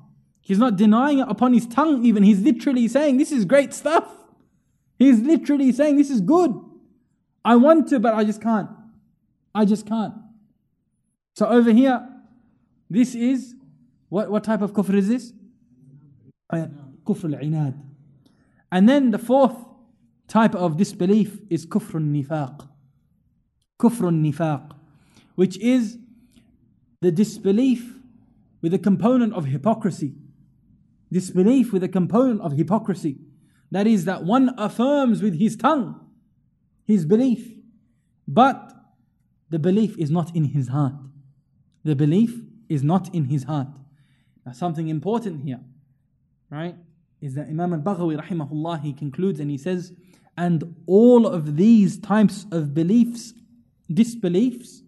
He's 0.41 0.59
not 0.59 0.77
denying 0.77 1.21
it 1.21 1.29
upon 1.29 1.53
his 1.53 1.67
tongue, 1.67 2.05
even. 2.05 2.23
He's 2.23 2.41
literally 2.41 2.89
saying, 2.89 3.17
This 3.17 3.33
is 3.33 3.45
great 3.45 3.73
stuff. 3.73 4.05
He's 4.99 5.21
literally 5.21 5.73
saying, 5.73 5.97
This 5.97 6.11
is 6.11 6.21
good. 6.21 6.53
I 7.45 7.57
want 7.57 7.89
to, 7.89 7.99
but 7.99 8.15
I 8.15 8.25
just 8.25 8.43
can't. 8.43 8.69
I 9.55 9.65
just 9.65 9.87
can't. 9.87 10.15
So 11.35 11.47
over 11.47 11.73
here, 11.73 12.07
this 12.91 13.15
is 13.15 13.55
what, 14.09 14.31
what 14.31 14.45
type 14.45 14.61
of 14.61 14.73
kufr 14.73 14.95
is 14.95 15.09
this? 15.09 15.33
Uh, 16.51 16.67
kufr 17.07 17.35
al-inad. 17.35 17.79
And 18.73 18.89
then 18.89 19.13
the 19.13 19.19
fourth 19.19 19.55
type 20.27 20.55
of 20.57 20.77
disbelief 20.77 21.39
is 21.49 21.67
kufr 21.67 22.01
nifaq. 22.01 22.67
Kufr 23.79 24.11
nifaq, 24.11 24.73
which 25.37 25.59
is 25.59 25.99
the 27.01 27.13
disbelief 27.13 27.95
with 28.63 28.75
a 28.75 28.79
component 28.79 29.35
of 29.35 29.45
hypocrisy. 29.45 30.15
Disbelief 31.13 31.73
with 31.73 31.85
a 31.85 31.89
component 31.89 32.41
of 32.41 32.53
hypocrisy. 32.53 33.19
That 33.71 33.87
is, 33.87 34.07
that 34.07 34.25
one 34.25 34.55
affirms 34.59 35.23
with 35.23 35.39
his 35.39 35.55
tongue 35.55 36.03
his 36.85 37.07
belief, 37.07 37.55
but 38.27 38.73
the 39.51 39.59
belief 39.59 39.97
is 39.99 40.11
not 40.11 40.35
in 40.35 40.45
his 40.45 40.69
heart. 40.69 40.95
The 41.85 41.97
belief 41.97 42.43
is 42.69 42.83
not 42.83 43.15
in 43.15 43.27
his 43.27 43.45
heart. 43.45 43.69
Now, 44.45 44.53
something 44.53 44.89
important 44.89 45.43
here, 45.43 45.61
right? 46.51 46.77
Is 47.23 47.35
that 47.35 47.47
Imam 47.49 47.73
al-Baghawi 47.73 48.21
rahimahullah 48.21 48.83
he 48.83 48.93
concludes 48.93 49.41
and 49.41 49.51
he 49.51 49.57
says 49.57 49.93
and 50.37 50.75
all 50.87 51.27
of 51.27 51.57
these 51.57 51.99
types 51.99 52.45
of 52.51 52.75
beliefs 52.75 53.33
disbeliefs 53.91 54.83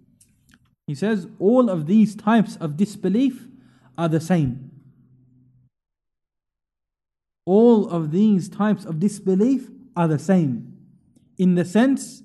he 0.87 0.95
says 0.95 1.27
all 1.39 1.71
of 1.71 1.87
these 1.87 2.15
types 2.15 2.57
of 2.57 2.77
disbelief 2.77 3.49
are 3.97 4.09
the 4.09 4.21
same. 4.21 4.71
All 7.47 7.89
of 7.89 8.11
these 8.11 8.49
types 8.49 8.85
of 8.85 8.99
disbelief 9.01 9.71
are 9.97 10.09
the 10.09 10.19
same 10.19 10.77
in 11.39 11.55
the 11.55 11.65
sense 11.65 12.23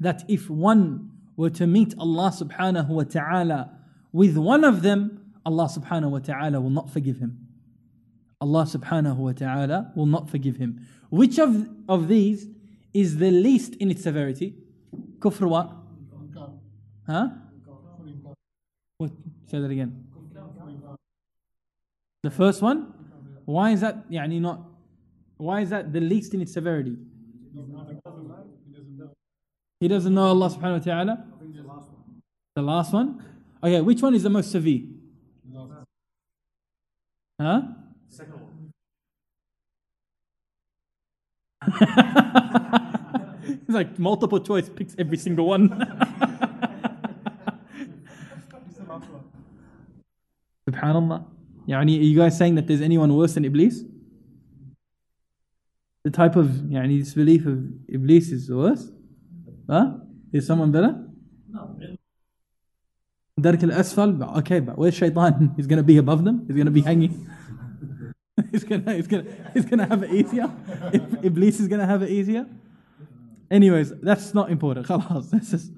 that 0.00 0.24
if 0.28 0.48
one 0.48 1.10
were 1.36 1.50
to 1.50 1.66
meet 1.66 1.94
Allah 1.98 2.32
subhanahu 2.34 2.88
wa 2.88 3.02
ta'ala 3.04 3.78
with 4.12 4.36
one 4.36 4.64
of 4.64 4.82
them 4.82 5.32
Allah 5.44 5.68
subhanahu 5.68 6.10
wa 6.10 6.18
ta'ala 6.18 6.60
will 6.60 6.70
not 6.70 6.90
forgive 6.90 7.18
him 7.18 7.47
Allah 8.41 8.63
subhanahu 8.65 9.17
wa 9.17 9.31
ta'ala 9.31 9.91
will 9.95 10.05
not 10.05 10.29
forgive 10.29 10.57
him. 10.57 10.85
Which 11.09 11.39
of, 11.39 11.69
of 11.87 12.07
these 12.07 12.47
is 12.93 13.17
the 13.17 13.31
least 13.31 13.75
in 13.75 13.89
its 13.89 14.03
severity? 14.03 14.55
Kufr 15.19 15.47
what? 15.47 15.71
Huh? 17.07 17.29
What? 18.97 19.11
Say 19.47 19.59
that 19.59 19.71
again. 19.71 20.07
The 22.23 22.31
first 22.31 22.61
one? 22.61 22.93
Why 23.45 23.71
is 23.71 23.81
that 23.81 24.09
يعني 24.09 24.39
not 24.39 24.61
why 25.37 25.61
is 25.61 25.69
that 25.71 25.91
the 25.91 25.99
least 25.99 26.33
in 26.33 26.41
its 26.41 26.53
severity? 26.53 26.95
He 29.79 29.87
doesn't 29.87 30.13
know 30.13 30.27
Allah 30.27 30.49
subhanahu 30.49 30.79
wa 30.79 30.93
ta'ala? 30.93 31.25
The 32.55 32.61
last 32.61 32.93
one? 32.93 33.23
Okay, 33.61 33.81
which 33.81 34.01
one 34.01 34.15
is 34.15 34.23
the 34.23 34.29
most 34.29 34.51
severe? 34.51 34.83
Huh? 37.41 37.61
it's 43.50 43.68
like 43.68 43.98
multiple 43.98 44.40
choice 44.40 44.68
picks 44.68 44.94
every 44.98 45.16
single 45.16 45.46
one. 45.46 45.68
Subhanallah. 50.68 51.24
Yani, 51.68 51.98
are 51.98 52.02
you 52.02 52.16
guys 52.16 52.36
saying 52.36 52.54
that 52.56 52.66
there's 52.66 52.80
anyone 52.80 53.14
worse 53.14 53.34
than 53.34 53.44
Iblis? 53.44 53.82
The 56.04 56.10
type 56.10 56.36
of 56.36 56.46
yani, 56.46 56.98
disbelief 56.98 57.46
of 57.46 57.64
Iblis 57.88 58.30
is 58.30 58.50
worse? 58.50 58.90
Huh? 59.68 59.92
Is 60.32 60.46
someone 60.46 60.72
better? 60.72 61.04
No. 61.50 61.76
Dark 63.40 63.62
al 63.62 63.70
Asfal, 63.70 64.38
okay, 64.38 64.60
but 64.60 64.76
where's 64.76 64.94
Shaitan? 64.94 65.52
He's 65.56 65.66
going 65.66 65.76
to 65.78 65.82
be 65.82 65.98
above 65.98 66.24
them? 66.24 66.44
He's 66.46 66.56
going 66.56 66.66
to 66.66 66.72
be 66.72 66.80
hanging? 66.80 67.28
he's 68.51 68.63
gonna 68.63 68.93
he's 68.93 69.07
gonna 69.07 69.25
he's 69.53 69.65
gonna 69.65 69.85
have 69.85 70.03
it 70.03 70.11
easier. 70.11 70.51
If 70.91 71.23
Iblis 71.23 71.59
is 71.59 71.67
gonna 71.67 71.85
have 71.85 72.01
it 72.01 72.09
easier. 72.09 72.47
Anyways, 73.51 73.93
that's 74.01 74.33
not 74.33 74.49
important. 74.49 74.87
خلاص. 74.87 75.29
That's 75.29 75.51
just, 75.51 75.71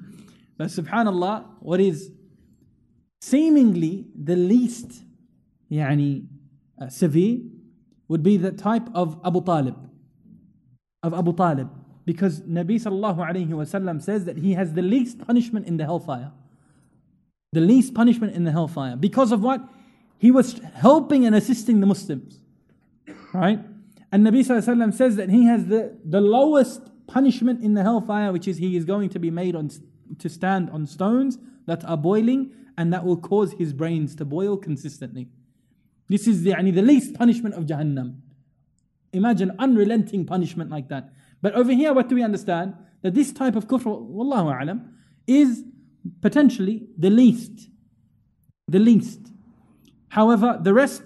but 0.58 0.67
subhanallah, 0.67 1.45
what 1.60 1.81
is 1.81 2.12
seemingly 3.21 4.05
the 4.15 4.36
least 4.36 5.03
يعني 5.71 6.27
uh, 6.81 6.89
severe 6.89 7.39
would 8.08 8.23
be 8.23 8.38
the 8.38 8.51
type 8.51 8.88
of 8.93 9.19
Abu 9.25 9.43
Talib. 9.43 9.75
Of 11.03 11.13
Abu 11.13 11.34
Talib. 11.34 11.69
Because 12.05 12.41
Nabi 12.41 12.79
sallallahu 12.81 13.17
alayhi 13.17 13.49
wasallam 13.49 14.01
says 14.01 14.25
that 14.25 14.38
he 14.38 14.53
has 14.53 14.73
the 14.73 14.81
least 14.81 15.25
punishment 15.25 15.67
in 15.67 15.77
the 15.77 15.86
hellfire. 15.86 16.31
The 17.51 17.62
least 17.62 17.93
punishment 17.93 18.36
in 18.36 18.43
the 18.43 18.51
hellfire. 18.51 18.95
Because 18.95 19.31
of 19.31 19.41
what? 19.41 19.67
He 20.17 20.29
was 20.29 20.60
helping 20.75 21.25
and 21.25 21.36
assisting 21.36 21.79
the 21.79 21.88
Muslims. 21.88 22.38
Right? 23.32 23.60
And 24.12 24.26
Nabi 24.26 24.40
sallallahu 24.40 24.94
says 24.94 25.16
that 25.16 25.30
he 25.30 25.46
has 25.46 25.66
the, 25.66 25.96
the 26.04 26.20
lowest 26.20 26.82
punishment 27.06 27.62
in 27.62 27.74
the 27.74 27.82
hellfire, 27.82 28.32
which 28.32 28.48
is 28.48 28.58
he 28.58 28.76
is 28.76 28.84
going 28.84 29.08
to 29.10 29.18
be 29.18 29.30
made 29.30 29.54
on 29.54 29.70
to 30.18 30.28
stand 30.28 30.70
on 30.70 30.86
stones 30.86 31.38
that 31.66 31.84
are 31.84 31.96
boiling 31.96 32.52
and 32.76 32.92
that 32.92 33.04
will 33.04 33.16
cause 33.16 33.52
his 33.52 33.72
brains 33.72 34.14
to 34.16 34.24
boil 34.24 34.56
consistently. 34.56 35.28
This 36.08 36.26
is 36.26 36.42
the, 36.42 36.54
the 36.54 36.82
least 36.82 37.14
punishment 37.14 37.54
of 37.54 37.64
Jahannam. 37.64 38.16
Imagine 39.12 39.52
unrelenting 39.58 40.24
punishment 40.26 40.70
like 40.70 40.88
that. 40.88 41.12
But 41.42 41.54
over 41.54 41.72
here, 41.72 41.92
what 41.92 42.08
do 42.08 42.14
we 42.14 42.22
understand? 42.22 42.74
That 43.02 43.14
this 43.14 43.32
type 43.32 43.56
of 43.56 43.66
kufr, 43.66 43.84
wallahu 43.84 44.60
alam, 44.60 44.94
is 45.26 45.62
potentially 46.20 46.86
the 46.98 47.10
least. 47.10 47.68
The 48.68 48.78
least. 48.78 49.20
However, 50.08 50.58
the 50.60 50.74
rest, 50.74 51.02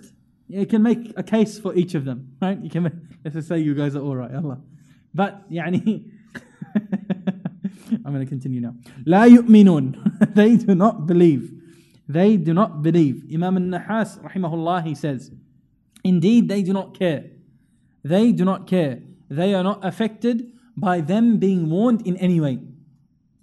you 0.47 0.65
can 0.65 0.81
make 0.81 1.13
a 1.15 1.23
case 1.23 1.59
for 1.59 1.75
each 1.75 1.93
of 1.95 2.05
them, 2.05 2.35
right? 2.41 2.59
You 2.59 2.69
can, 2.69 2.83
make, 2.83 2.93
let's 3.23 3.35
just 3.35 3.47
say 3.47 3.59
you 3.59 3.75
guys 3.75 3.95
are 3.95 4.01
all 4.01 4.15
right, 4.15 4.33
Allah. 4.33 4.59
But, 5.13 5.49
يعني, 5.51 6.09
I'm 7.91 8.13
going 8.13 8.19
to 8.19 8.25
continue 8.25 8.61
now. 8.61 8.75
لا 9.05 9.25
يؤمنون. 9.25 10.33
they 10.35 10.57
do 10.57 10.73
not 10.75 11.05
believe. 11.05 11.51
They 12.07 12.37
do 12.37 12.53
not 12.53 12.81
believe. 12.81 13.25
Imam 13.31 13.57
al-Nahas, 13.57 14.19
rahimahullah, 14.23 14.83
he 14.85 14.95
says, 14.95 15.31
Indeed, 16.03 16.49
they 16.49 16.63
do 16.63 16.73
not 16.73 16.97
care. 16.97 17.25
They 18.03 18.31
do 18.31 18.43
not 18.43 18.65
care. 18.65 19.01
They 19.29 19.53
are 19.53 19.63
not 19.63 19.85
affected 19.85 20.51
by 20.75 21.01
them 21.01 21.37
being 21.37 21.69
warned 21.69 22.07
in 22.07 22.17
any 22.17 22.39
way. 22.39 22.59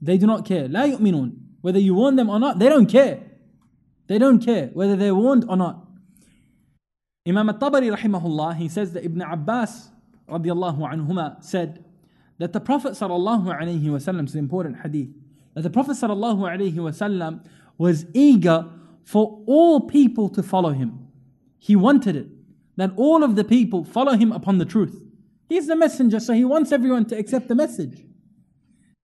They 0.02 0.18
do 0.18 0.26
not 0.26 0.44
care. 0.44 0.66
لا 0.68 0.86
يؤمنون. 0.86 1.32
Whether 1.60 1.78
you 1.78 1.94
warn 1.94 2.16
them 2.16 2.30
or 2.30 2.40
not, 2.40 2.58
they 2.58 2.68
don't 2.68 2.86
care. 2.86 3.20
They 4.08 4.18
don't 4.18 4.44
care 4.44 4.68
whether 4.72 4.96
they're 4.96 5.14
warned 5.14 5.44
or 5.48 5.56
not. 5.56 5.86
Imam 7.27 7.49
al-Tabari 7.49 7.95
rahimahullah, 7.95 8.55
he 8.57 8.67
says 8.67 8.93
that 8.93 9.05
Ibn 9.05 9.21
Abbas 9.21 9.89
radiallahu 10.27 10.79
anhuma 10.79 11.43
said 11.43 11.85
that 12.39 12.51
the 12.51 12.59
Prophet 12.59 12.93
sallallahu 12.93 13.45
alayhi 13.45 13.83
wasallam, 13.83 14.25
is 14.25 14.33
an 14.33 14.39
important 14.39 14.81
hadith, 14.81 15.09
that 15.53 15.61
the 15.61 15.69
Prophet 15.69 15.91
sallallahu 15.91 16.39
alayhi 16.39 16.73
wasallam 16.73 17.45
was 17.77 18.05
eager 18.13 18.67
for 19.03 19.43
all 19.45 19.81
people 19.81 20.29
to 20.29 20.41
follow 20.41 20.71
him. 20.71 21.07
He 21.59 21.75
wanted 21.75 22.15
it, 22.15 22.27
that 22.77 22.91
all 22.95 23.23
of 23.23 23.35
the 23.35 23.43
people 23.43 23.83
follow 23.83 24.13
him 24.13 24.31
upon 24.31 24.57
the 24.57 24.65
truth. 24.65 25.05
He's 25.47 25.67
the 25.67 25.75
messenger, 25.75 26.19
so 26.19 26.33
he 26.33 26.45
wants 26.45 26.71
everyone 26.71 27.05
to 27.05 27.17
accept 27.17 27.49
the 27.49 27.55
message. 27.55 28.03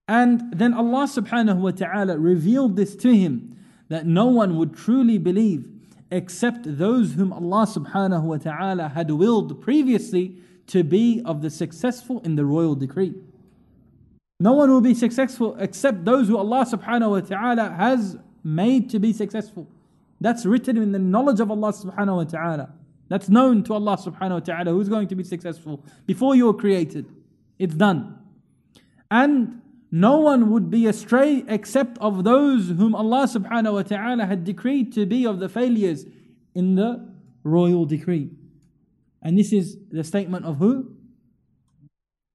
And 0.08 0.58
then 0.58 0.74
Allah 0.74 1.04
subhanahu 1.04 1.58
wa 1.58 1.72
ta'ala 1.72 2.18
revealed 2.18 2.78
this 2.78 2.96
to 2.96 3.14
him 3.14 3.58
that 3.90 4.08
no 4.08 4.26
one 4.26 4.58
would 4.58 4.76
truly 4.76 5.20
believe 5.20 5.70
except 6.12 6.78
those 6.78 7.14
whom 7.14 7.34
Allah 7.34 7.66
subhanahu 7.66 8.24
wa 8.24 8.38
ta'ala 8.38 8.90
had 8.90 9.12
willed 9.12 9.62
previously 9.62 10.38
to 10.68 10.84
be 10.84 11.22
of 11.26 11.42
the 11.42 11.50
successful 11.50 12.22
in 12.22 12.36
the 12.36 12.46
royal 12.46 12.76
decree. 12.76 13.16
No 14.40 14.54
one 14.54 14.70
will 14.70 14.82
be 14.82 14.94
successful 14.94 15.56
except 15.60 16.06
those 16.06 16.28
who 16.28 16.38
Allah 16.38 16.66
subhanahu 16.66 17.10
wa 17.10 17.20
ta'ala 17.22 17.72
has 17.72 18.18
made 18.44 18.90
to 18.92 19.00
be 19.00 19.12
successful. 19.12 19.68
That's 20.22 20.46
written 20.46 20.78
in 20.78 20.92
the 20.92 21.00
knowledge 21.00 21.40
of 21.40 21.52
Allah 21.52 21.74
subhanahu 21.74 22.16
wa 22.16 22.24
ta'ala. 22.24 22.74
That's 23.10 23.30
known 23.30 23.64
to 23.64 23.74
Allah 23.74 23.98
subhanahu 23.98 24.32
wa 24.32 24.40
ta'ala 24.40 24.72
who's 24.72 24.90
going 24.90 25.08
to 25.08 25.16
be 25.16 25.24
successful 25.24 25.84
before 26.06 26.36
you 26.36 26.46
were 26.46 26.54
created. 26.54 27.06
It's 27.58 27.74
done. 27.74 28.20
And 29.10 29.62
no 29.92 30.18
one 30.18 30.52
would 30.52 30.70
be 30.70 30.88
astray 30.88 31.44
except 31.48 31.98
of 32.00 32.24
those 32.24 32.70
whom 32.70 32.94
Allah 32.94 33.26
subhanahu 33.26 33.74
wa 33.74 33.84
ta'ala 33.84 34.26
had 34.26 34.44
decreed 34.44 34.92
to 34.94 35.06
be 35.06 35.26
of 35.26 35.40
the 35.40 35.48
failures 35.48 36.06
in 36.54 36.76
the 36.76 37.10
royal 37.44 37.86
decree. 37.86 38.30
And 39.22 39.38
this 39.38 39.54
is 39.54 39.78
the 39.90 40.04
statement 40.04 40.46
of 40.46 40.58
who? 40.58 40.94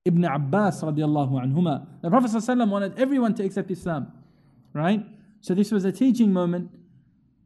Ibn 0.04 0.24
Abbas 0.24 0.82
radiallahu 0.82 1.32
anhuma. 1.44 1.86
The 2.00 2.10
Prophet 2.10 2.68
wanted 2.68 2.98
everyone 2.98 3.34
to 3.34 3.44
accept 3.44 3.70
Islam. 3.70 4.12
Right? 4.72 5.04
So 5.40 5.54
this 5.54 5.70
was 5.70 5.84
a 5.84 5.92
teaching 5.92 6.32
moment 6.32 6.70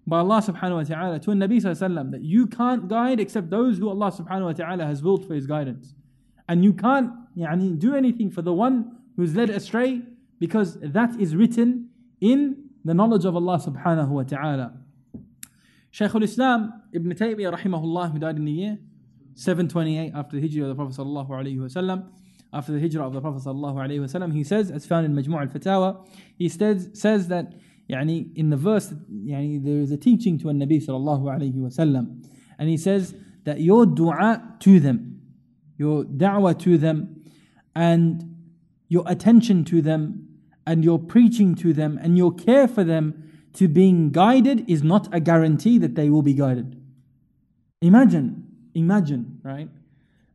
by 0.07 0.19
Allah 0.19 0.41
subhanahu 0.41 0.77
wa 0.77 0.83
ta'ala 0.85 1.19
to 1.19 1.31
Nabi 1.31 1.61
wasallam 1.61 2.13
that 2.13 2.23
you 2.23 2.47
can't 2.47 2.89
guide 2.89 3.19
except 3.19 3.51
those 3.51 3.79
who 3.79 3.89
Allah 3.89 4.13
subhanahu 4.13 4.45
wa 4.45 4.53
ta'ala 4.53 4.87
has 4.87 5.03
willed 5.03 5.27
for 5.27 5.35
his 5.35 5.47
guidance. 5.47 5.95
And 6.49 6.63
you 6.63 6.73
can't 6.73 7.13
do 7.81 7.97
anything 7.97 8.31
for 8.31 8.43
the 8.43 8.53
one 8.53 8.96
who's 9.16 9.36
led 9.36 9.50
astray 9.50 10.02
because 10.40 10.78
that 10.82 11.20
is 11.20 11.36
written 11.36 11.90
in 12.20 12.70
the 12.84 12.94
knowledge 12.94 13.26
of 13.26 13.36
Allah 13.36 13.60
subhanahu 13.60 14.10
wa 14.10 14.24
ta'ala. 14.24 14.74
Shaykh 15.92 16.16
al-Islam 16.16 16.84
Ibn 16.94 17.12
Taymiyyah 17.12 17.54
rahimahullah 17.60 18.12
who 18.12 18.20
died 18.20 18.38
in 18.38 18.46
the 18.46 18.52
year 18.52 18.80
728 19.36 20.14
after 20.16 20.40
the 20.40 20.42
hijrah 20.42 20.64
of 20.64 20.70
the 20.70 20.76
Prophet 20.76 20.98
sallallahu 20.98 21.30
alayhi 21.30 21.58
wasallam 21.58 22.10
after 22.54 22.72
the 22.72 22.80
hijrah 22.80 23.06
of 23.06 23.14
the 23.14 23.22
Prophet 23.22 23.44
sallallahu 23.44 23.76
alayhi 23.76 24.00
wasallam 24.00 24.34
he 24.34 24.44
says 24.44 24.72
as 24.72 24.86
found 24.86 25.06
in 25.06 25.14
Majmu' 25.14 25.40
al-Fatawa 25.40 26.08
he 26.38 26.48
says, 26.48 26.90
says 26.94 27.28
that 27.28 27.54
يعني 27.90 28.36
in 28.38 28.50
the 28.50 28.58
verse 28.58 28.94
يعني 29.12 29.64
there 29.64 29.80
is 29.80 29.92
a 29.92 29.98
teaching 29.98 30.38
to 30.38 30.50
a 30.50 30.54
Nabi 30.54 30.84
sallallahu 30.84 31.24
alayhi 31.24 31.56
wasallam 31.56 32.24
and 32.58 32.70
he 32.70 32.78
says 32.78 33.14
that 33.44 33.60
your 33.60 33.86
dua 33.86 34.56
to 34.60 34.80
them 34.80 35.22
your 35.78 36.04
da'wah 36.04 36.58
to 36.60 36.78
them 36.78 37.22
and 37.76 38.32
your 38.89 39.05
attention 39.07 39.65
to 39.65 39.83
them 39.83 40.29
and 40.67 40.85
your 40.85 40.99
preaching 40.99 41.55
to 41.57 41.73
them 41.73 41.99
and 42.03 42.17
your 42.17 42.35
care 42.35 42.67
for 42.69 42.85
them 42.85 43.23
to 43.55 43.69
being 43.69 44.11
guided 44.11 44.69
is 44.69 44.83
not 44.83 45.13
a 45.15 45.21
guarantee 45.21 45.79
that 45.79 45.95
they 45.95 46.11
will 46.11 46.23
be 46.23 46.35
guided. 46.35 46.81
Imagine, 47.81 48.47
imagine, 48.75 49.41
right? 49.43 49.69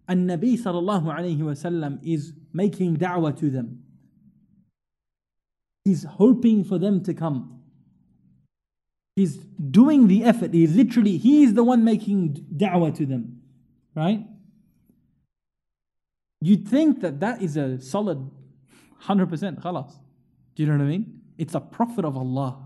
And 0.08 0.30
Nabi 0.30 0.60
sallallahu 0.60 1.06
alayhi 1.06 1.40
wasallam 1.40 2.00
is 2.04 2.34
making 2.54 2.98
da'wah 2.98 3.38
to 3.40 3.50
them. 3.50 3.84
He's 5.86 6.04
hoping 6.04 6.64
for 6.64 6.78
them 6.78 7.04
to 7.04 7.14
come. 7.14 7.62
He's 9.16 9.38
doing 9.38 10.08
the 10.08 10.24
effort. 10.24 10.54
He's 10.54 10.76
literally, 10.76 11.18
he 11.18 11.44
is 11.44 11.54
the 11.54 11.64
one 11.64 11.84
making 11.84 12.46
da'wah 12.56 12.96
to 12.98 13.06
them. 13.06 13.42
Right? 13.96 14.26
You'd 16.42 16.68
think 16.68 17.02
that 17.02 17.20
that 17.20 17.42
is 17.42 17.58
a 17.58 17.80
solid 17.80 18.32
100% 19.06 19.62
khalas. 19.62 19.94
Do 20.56 20.64
you 20.64 20.68
know 20.68 20.78
what 20.78 20.84
I 20.84 20.88
mean? 20.88 21.22
It's 21.38 21.56
a 21.56 21.60
prophet 21.60 22.06
of 22.06 22.18
Allah, 22.18 22.58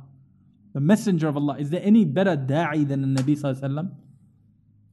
the 0.73 0.79
messenger 0.79 1.27
of 1.27 1.37
Allah. 1.37 1.57
Is 1.57 1.69
there 1.69 1.81
any 1.83 2.05
better 2.05 2.35
da'i 2.35 2.87
than 2.87 3.01
the 3.01 3.21
Nabi 3.21 3.39
Sallallahu 3.39 3.61
Alaihi? 3.61 3.91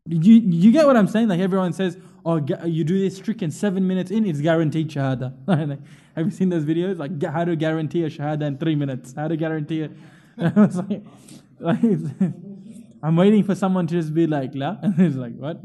You, 0.08 0.34
you 0.34 0.72
get 0.72 0.86
what 0.86 0.96
I'm 0.96 1.06
saying? 1.06 1.28
Like 1.28 1.40
everyone 1.40 1.72
says, 1.72 1.96
oh, 2.24 2.44
you 2.64 2.84
do 2.84 2.98
this 2.98 3.18
trick 3.18 3.42
and 3.42 3.52
seven 3.52 3.86
minutes 3.86 4.10
in, 4.10 4.26
it's 4.26 4.40
guaranteed 4.40 4.90
shahada. 4.90 5.32
Have 6.16 6.26
you 6.26 6.30
seen 6.30 6.48
those 6.48 6.64
videos? 6.64 6.98
Like 6.98 7.22
how 7.22 7.44
to 7.44 7.56
guarantee 7.56 8.04
a 8.04 8.10
shahada 8.10 8.42
in 8.42 8.58
three 8.58 8.74
minutes? 8.74 9.14
How 9.16 9.28
to 9.28 9.36
guarantee 9.36 9.82
it? 9.82 9.92
like, 10.36 11.02
like, 11.60 11.78
I'm 13.02 13.16
waiting 13.16 13.44
for 13.44 13.54
someone 13.54 13.86
to 13.88 13.94
just 13.94 14.12
be 14.12 14.26
like, 14.26 14.52
la. 14.54 14.76
And 14.82 14.94
he's 14.94 15.16
like, 15.16 15.36
what? 15.36 15.60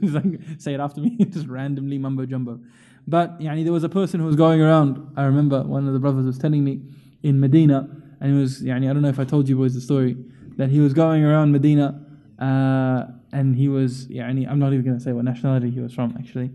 he's 0.00 0.12
like, 0.12 0.26
say 0.58 0.74
it 0.74 0.80
after 0.80 1.00
me. 1.00 1.16
just 1.24 1.46
randomly 1.46 1.98
mumbo 1.98 2.26
jumbo. 2.26 2.60
But 3.06 3.38
yani, 3.40 3.62
there 3.64 3.72
was 3.72 3.84
a 3.84 3.88
person 3.88 4.20
who 4.20 4.26
was 4.26 4.36
going 4.36 4.60
around. 4.60 5.12
I 5.16 5.24
remember 5.24 5.62
one 5.62 5.86
of 5.86 5.92
the 5.92 6.00
brothers 6.00 6.26
was 6.26 6.38
telling 6.38 6.64
me 6.64 6.82
in 7.22 7.38
Medina, 7.38 7.88
and 8.20 8.32
he 8.34 8.40
was, 8.40 8.62
yani, 8.62 8.90
I 8.90 8.92
don't 8.92 9.02
know 9.02 9.08
if 9.08 9.20
I 9.20 9.24
told 9.24 9.48
you 9.48 9.56
boys 9.56 9.74
the 9.74 9.80
story, 9.80 10.16
that 10.56 10.70
he 10.70 10.80
was 10.80 10.92
going 10.92 11.24
around 11.24 11.52
Medina 11.52 12.02
uh, 12.38 13.04
and 13.32 13.54
he 13.56 13.68
was, 13.68 14.06
yani, 14.08 14.48
I'm 14.50 14.58
not 14.58 14.72
even 14.72 14.84
going 14.84 14.98
to 14.98 15.02
say 15.02 15.12
what 15.12 15.24
nationality 15.24 15.70
he 15.70 15.80
was 15.80 15.92
from 15.92 16.14
actually. 16.18 16.50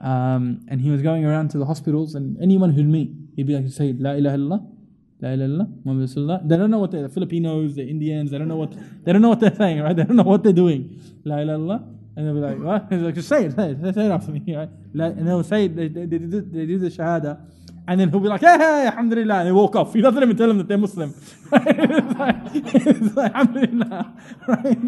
Um, 0.00 0.60
and 0.68 0.80
he 0.80 0.90
was 0.90 1.02
going 1.02 1.24
around 1.24 1.50
to 1.52 1.58
the 1.58 1.64
hospitals, 1.64 2.14
and 2.14 2.40
anyone 2.42 2.70
who'd 2.72 2.86
meet, 2.86 3.10
he'd 3.34 3.46
be 3.46 3.56
like, 3.56 3.68
say, 3.70 3.94
La 3.98 4.12
ilaha 4.12 4.36
illallah. 4.36 4.72
La 5.20 5.30
ilaha 5.30 5.48
illallah, 5.48 5.84
Muhammad 5.84 6.08
Rasulullah. 6.10 6.48
They 6.48 6.56
don't 6.56 6.70
know 6.70 6.78
what 6.78 6.90
they 6.90 7.00
the 7.00 7.08
Filipinos, 7.08 7.74
the 7.74 7.88
Indians, 7.88 8.30
they 8.30 8.38
don't 8.38 8.48
know 8.48 8.56
what 8.56 8.72
they 9.04 9.12
don't 9.12 9.22
know 9.22 9.30
what 9.30 9.40
they're 9.40 9.54
saying, 9.54 9.80
right? 9.80 9.96
They 9.96 10.04
don't 10.04 10.16
know 10.16 10.22
what 10.22 10.42
they're 10.42 10.52
doing. 10.52 11.00
La 11.24 11.38
ilaha 11.38 11.58
illallah. 11.58 11.95
And 12.16 12.26
they'll 12.26 12.34
be 12.34 12.40
like, 12.40 12.58
what? 12.58 12.86
He's 12.90 13.02
like, 13.02 13.14
just 13.14 13.28
say 13.28 13.44
it, 13.44 13.54
say 13.54 13.70
it, 13.70 13.94
say 13.94 14.06
it 14.06 14.10
after 14.10 14.32
me, 14.32 14.42
right? 14.56 14.70
And 14.94 15.28
they'll 15.28 15.44
say, 15.44 15.68
they, 15.68 15.88
they, 15.88 16.06
they, 16.06 16.18
they 16.18 16.66
do 16.66 16.78
the 16.78 16.88
shahada. 16.88 17.46
And 17.88 18.00
then 18.00 18.10
he'll 18.10 18.20
be 18.20 18.28
like, 18.28 18.40
hey, 18.40 18.56
hey, 18.58 18.86
alhamdulillah. 18.86 19.34
And 19.40 19.48
they 19.48 19.52
walk 19.52 19.76
off. 19.76 19.92
He 19.92 20.00
doesn't 20.00 20.20
even 20.20 20.36
tell 20.36 20.48
them 20.48 20.58
that 20.58 20.66
they're 20.66 20.78
Muslim. 20.78 21.14
it's 21.52 22.18
like, 22.18 22.36
it's 22.52 23.16
like, 23.16 23.32
alhamdulillah. 23.32 24.16
Right? 24.48 24.78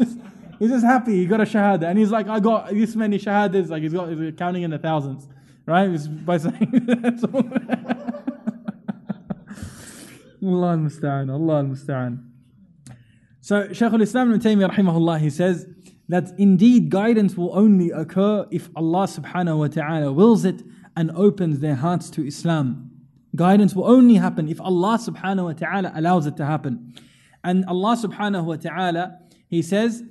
He's 0.58 0.70
just 0.70 0.84
happy. 0.84 1.18
He 1.18 1.26
got 1.26 1.40
a 1.40 1.44
shahada. 1.44 1.84
And 1.84 1.98
he's 1.98 2.10
like, 2.10 2.26
I 2.26 2.40
got 2.40 2.70
this 2.70 2.96
many 2.96 3.18
shahadas. 3.18 3.68
Like, 3.68 3.82
he's 3.82 3.92
got, 3.92 4.08
he's 4.08 4.34
counting 4.36 4.64
in 4.64 4.70
the 4.70 4.78
thousands. 4.78 5.28
Right? 5.64 5.92
Just 5.92 6.26
by 6.26 6.38
saying 6.38 6.86
that's 6.86 7.22
all. 7.22 7.44
Allah 10.42 10.72
al-Musta'an. 10.72 11.30
Allah 11.30 11.58
al-Musta'an. 11.58 12.24
So 13.40 13.72
Shaykh 13.72 13.92
al-Islam 13.92 14.34
ibn 14.34 14.40
Taymiyyah 14.40 14.70
rahimahullah, 14.72 15.20
he 15.20 15.30
says, 15.30 15.66
that 16.09 16.37
indeed 16.37 16.89
guidance 16.89 17.37
will 17.37 17.55
only 17.57 17.91
occur 17.91 18.47
if 18.51 18.69
Allah 18.75 19.07
subhanahu 19.07 19.59
wa 19.59 19.67
ta'ala 19.67 20.11
wills 20.11 20.45
it 20.45 20.63
and 20.95 21.11
opens 21.11 21.59
their 21.59 21.75
hearts 21.75 22.09
to 22.11 22.25
Islam. 22.25 22.91
Guidance 23.35 23.73
will 23.75 23.87
only 23.89 24.15
happen 24.15 24.47
if 24.47 24.61
Allah 24.61 24.97
subhanahu 24.97 25.45
wa 25.45 25.53
ta'ala 25.53 25.91
allows 25.95 26.25
it 26.27 26.37
to 26.37 26.45
happen. 26.45 26.93
And 27.43 27.65
Allah 27.65 27.97
subhanahu 27.97 28.45
wa 28.45 28.55
ta'ala, 28.55 29.19
He 29.47 29.61
says, 29.61 30.03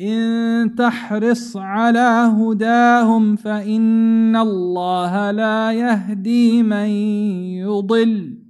إن 0.00 0.74
تحرص 0.74 1.56
على 1.56 2.32
هداهم 2.32 3.36
فإن 3.36 4.36
الله 4.36 5.30
لا 5.30 5.72
يهدي 5.72 6.62
من 6.62 6.88
يضل 7.60 8.43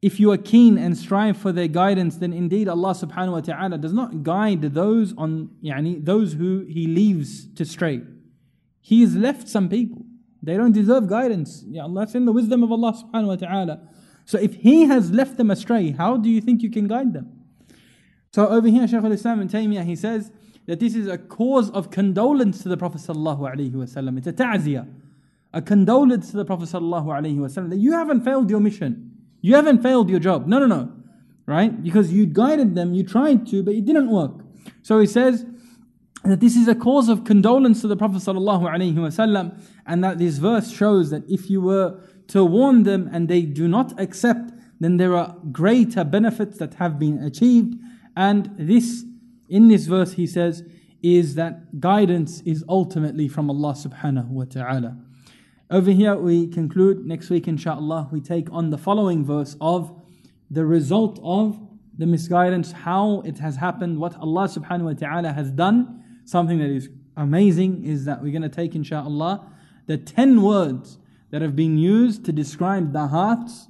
if 0.00 0.20
you 0.20 0.30
are 0.30 0.36
keen 0.36 0.78
and 0.78 0.96
strive 0.96 1.36
for 1.36 1.50
their 1.50 1.66
guidance, 1.68 2.16
then 2.16 2.32
indeed 2.32 2.68
Allah 2.68 2.92
subhanahu 2.92 3.32
wa 3.32 3.40
ta'ala 3.40 3.78
does 3.78 3.92
not 3.92 4.22
guide 4.22 4.62
those 4.62 5.12
on 5.16 5.50
yani, 5.62 6.04
those 6.04 6.34
who 6.34 6.64
He 6.68 6.86
leaves 6.86 7.52
to 7.54 7.64
stray. 7.64 8.02
He 8.80 9.00
has 9.00 9.16
left 9.16 9.48
some 9.48 9.68
people. 9.68 10.04
They 10.42 10.56
don't 10.56 10.72
deserve 10.72 11.08
guidance. 11.08 11.64
Yeah, 11.66 11.88
that's 11.92 12.14
in 12.14 12.26
the 12.26 12.32
wisdom 12.32 12.62
of 12.62 12.70
Allah 12.70 12.92
subhanahu 12.92 13.26
wa 13.26 13.36
ta'ala. 13.36 13.80
So 14.24 14.38
if 14.38 14.54
He 14.54 14.84
has 14.84 15.10
left 15.10 15.36
them 15.36 15.50
astray, 15.50 15.90
how 15.90 16.16
do 16.16 16.30
you 16.30 16.40
think 16.40 16.62
you 16.62 16.70
can 16.70 16.86
guide 16.86 17.12
them? 17.12 17.32
So 18.32 18.46
over 18.46 18.68
here, 18.68 18.86
Shaykh 18.86 19.02
al-Islam 19.02 19.40
ibn 19.40 19.48
Taymiyyah, 19.48 19.84
he 19.84 19.96
says 19.96 20.30
that 20.66 20.78
this 20.78 20.94
is 20.94 21.08
a 21.08 21.18
cause 21.18 21.70
of 21.70 21.90
condolence 21.90 22.62
to 22.62 22.68
the 22.68 22.76
Prophet 22.76 23.00
sallallahu 23.00 23.40
alaihi 23.40 23.72
wasallam. 23.72 24.18
It's 24.18 24.26
a 24.26 24.32
ta'ziyah, 24.32 24.86
a 25.54 25.62
condolence 25.62 26.30
to 26.30 26.36
the 26.36 26.44
Prophet 26.44 26.68
sallallahu 26.68 27.06
alaihi 27.06 27.38
wasallam 27.38 27.70
that 27.70 27.78
you 27.78 27.92
haven't 27.92 28.20
failed 28.20 28.48
your 28.48 28.60
mission. 28.60 29.17
You 29.40 29.54
haven't 29.54 29.82
failed 29.82 30.10
your 30.10 30.20
job. 30.20 30.46
No, 30.46 30.58
no, 30.58 30.66
no. 30.66 30.92
Right? 31.46 31.82
Because 31.82 32.12
you 32.12 32.26
guided 32.26 32.74
them, 32.74 32.92
you 32.92 33.02
tried 33.02 33.46
to, 33.48 33.62
but 33.62 33.74
it 33.74 33.84
didn't 33.84 34.10
work. 34.10 34.32
So 34.82 34.98
he 34.98 35.06
says 35.06 35.46
that 36.24 36.40
this 36.40 36.56
is 36.56 36.68
a 36.68 36.74
cause 36.74 37.08
of 37.08 37.24
condolence 37.24 37.80
to 37.80 37.88
the 37.88 37.96
Prophet 37.96 38.18
ﷺ, 38.18 39.60
and 39.86 40.04
that 40.04 40.18
this 40.18 40.36
verse 40.38 40.70
shows 40.70 41.10
that 41.10 41.22
if 41.28 41.48
you 41.48 41.62
were 41.62 42.00
to 42.28 42.44
warn 42.44 42.82
them 42.82 43.08
and 43.12 43.28
they 43.28 43.42
do 43.42 43.66
not 43.66 43.98
accept, 43.98 44.52
then 44.80 44.98
there 44.98 45.16
are 45.16 45.36
greater 45.50 46.04
benefits 46.04 46.58
that 46.58 46.74
have 46.74 46.98
been 46.98 47.22
achieved. 47.22 47.76
And 48.16 48.50
this, 48.58 49.04
in 49.48 49.68
this 49.68 49.86
verse, 49.86 50.12
he 50.12 50.26
says, 50.26 50.64
is 51.02 51.34
that 51.36 51.80
guidance 51.80 52.42
is 52.42 52.64
ultimately 52.68 53.28
from 53.28 53.48
Allah 53.48 53.72
subhanahu 53.72 54.28
wa 54.28 54.44
ta'ala. 54.44 54.98
Over 55.70 55.90
here, 55.90 56.16
we 56.16 56.46
conclude. 56.46 57.04
Next 57.04 57.28
week, 57.28 57.46
inshallah, 57.46 58.08
we 58.10 58.22
take 58.22 58.50
on 58.50 58.70
the 58.70 58.78
following 58.78 59.22
verse 59.22 59.54
of 59.60 59.94
the 60.50 60.64
result 60.64 61.20
of 61.22 61.60
the 61.98 62.06
misguidance, 62.06 62.72
how 62.72 63.20
it 63.26 63.38
has 63.40 63.56
happened, 63.56 63.98
what 63.98 64.16
Allah 64.16 64.48
subhanahu 64.48 64.84
wa 64.84 64.92
ta'ala 64.94 65.32
has 65.32 65.50
done. 65.50 66.02
Something 66.24 66.58
that 66.60 66.70
is 66.70 66.88
amazing 67.18 67.84
is 67.84 68.06
that 68.06 68.22
we're 68.22 68.32
going 68.32 68.40
to 68.40 68.48
take, 68.48 68.74
inshallah, 68.74 69.46
the 69.84 69.98
10 69.98 70.40
words 70.40 70.96
that 71.32 71.42
have 71.42 71.54
been 71.54 71.76
used 71.76 72.24
to 72.24 72.32
describe 72.32 72.94
the 72.94 73.08
hearts 73.08 73.68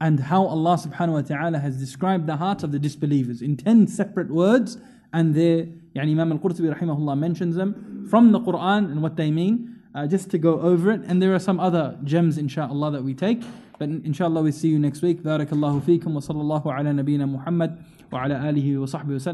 and 0.00 0.20
how 0.20 0.46
Allah 0.46 0.76
subhanahu 0.76 1.12
wa 1.14 1.22
ta'ala 1.22 1.58
has 1.58 1.76
described 1.76 2.28
the 2.28 2.36
hearts 2.36 2.62
of 2.62 2.70
the 2.70 2.78
disbelievers 2.78 3.42
in 3.42 3.56
10 3.56 3.88
separate 3.88 4.30
words. 4.30 4.78
And 5.12 5.34
there, 5.34 5.66
yani 5.96 6.12
Imam 6.12 6.30
al 6.30 6.38
Qurtubi 6.38 6.72
rahimahullah 6.72 7.18
mentions 7.18 7.56
them 7.56 8.06
from 8.08 8.30
the 8.30 8.38
Quran 8.38 8.92
and 8.92 9.02
what 9.02 9.16
they 9.16 9.32
mean 9.32 9.81
uh, 9.94 10.06
just 10.06 10.30
to 10.30 10.38
go 10.38 10.60
over 10.60 10.90
it. 10.90 11.02
And 11.02 11.20
there 11.22 11.34
are 11.34 11.38
some 11.38 11.60
other 11.60 11.98
gems, 12.04 12.38
inshallah, 12.38 12.92
that 12.92 13.04
we 13.04 13.14
take. 13.14 13.42
But 13.78 13.88
inshallah, 13.88 14.42
we 14.42 14.52
see 14.52 14.68
you 14.68 14.78
next 14.78 15.02
week. 15.02 15.22
Barakallahu 15.22 15.82
feekum 15.82 16.12
wa 16.14 16.20
sallallahu 16.20 16.66
ala 16.66 16.90
nabiyyina 16.90 17.28
Muhammad 17.28 17.78
wa 18.10 18.24
ala 18.24 18.36
alihi 18.36 18.78
wa 18.78 18.86
sahbihi 18.86 19.06
wa 19.06 19.18
sallam. 19.18 19.30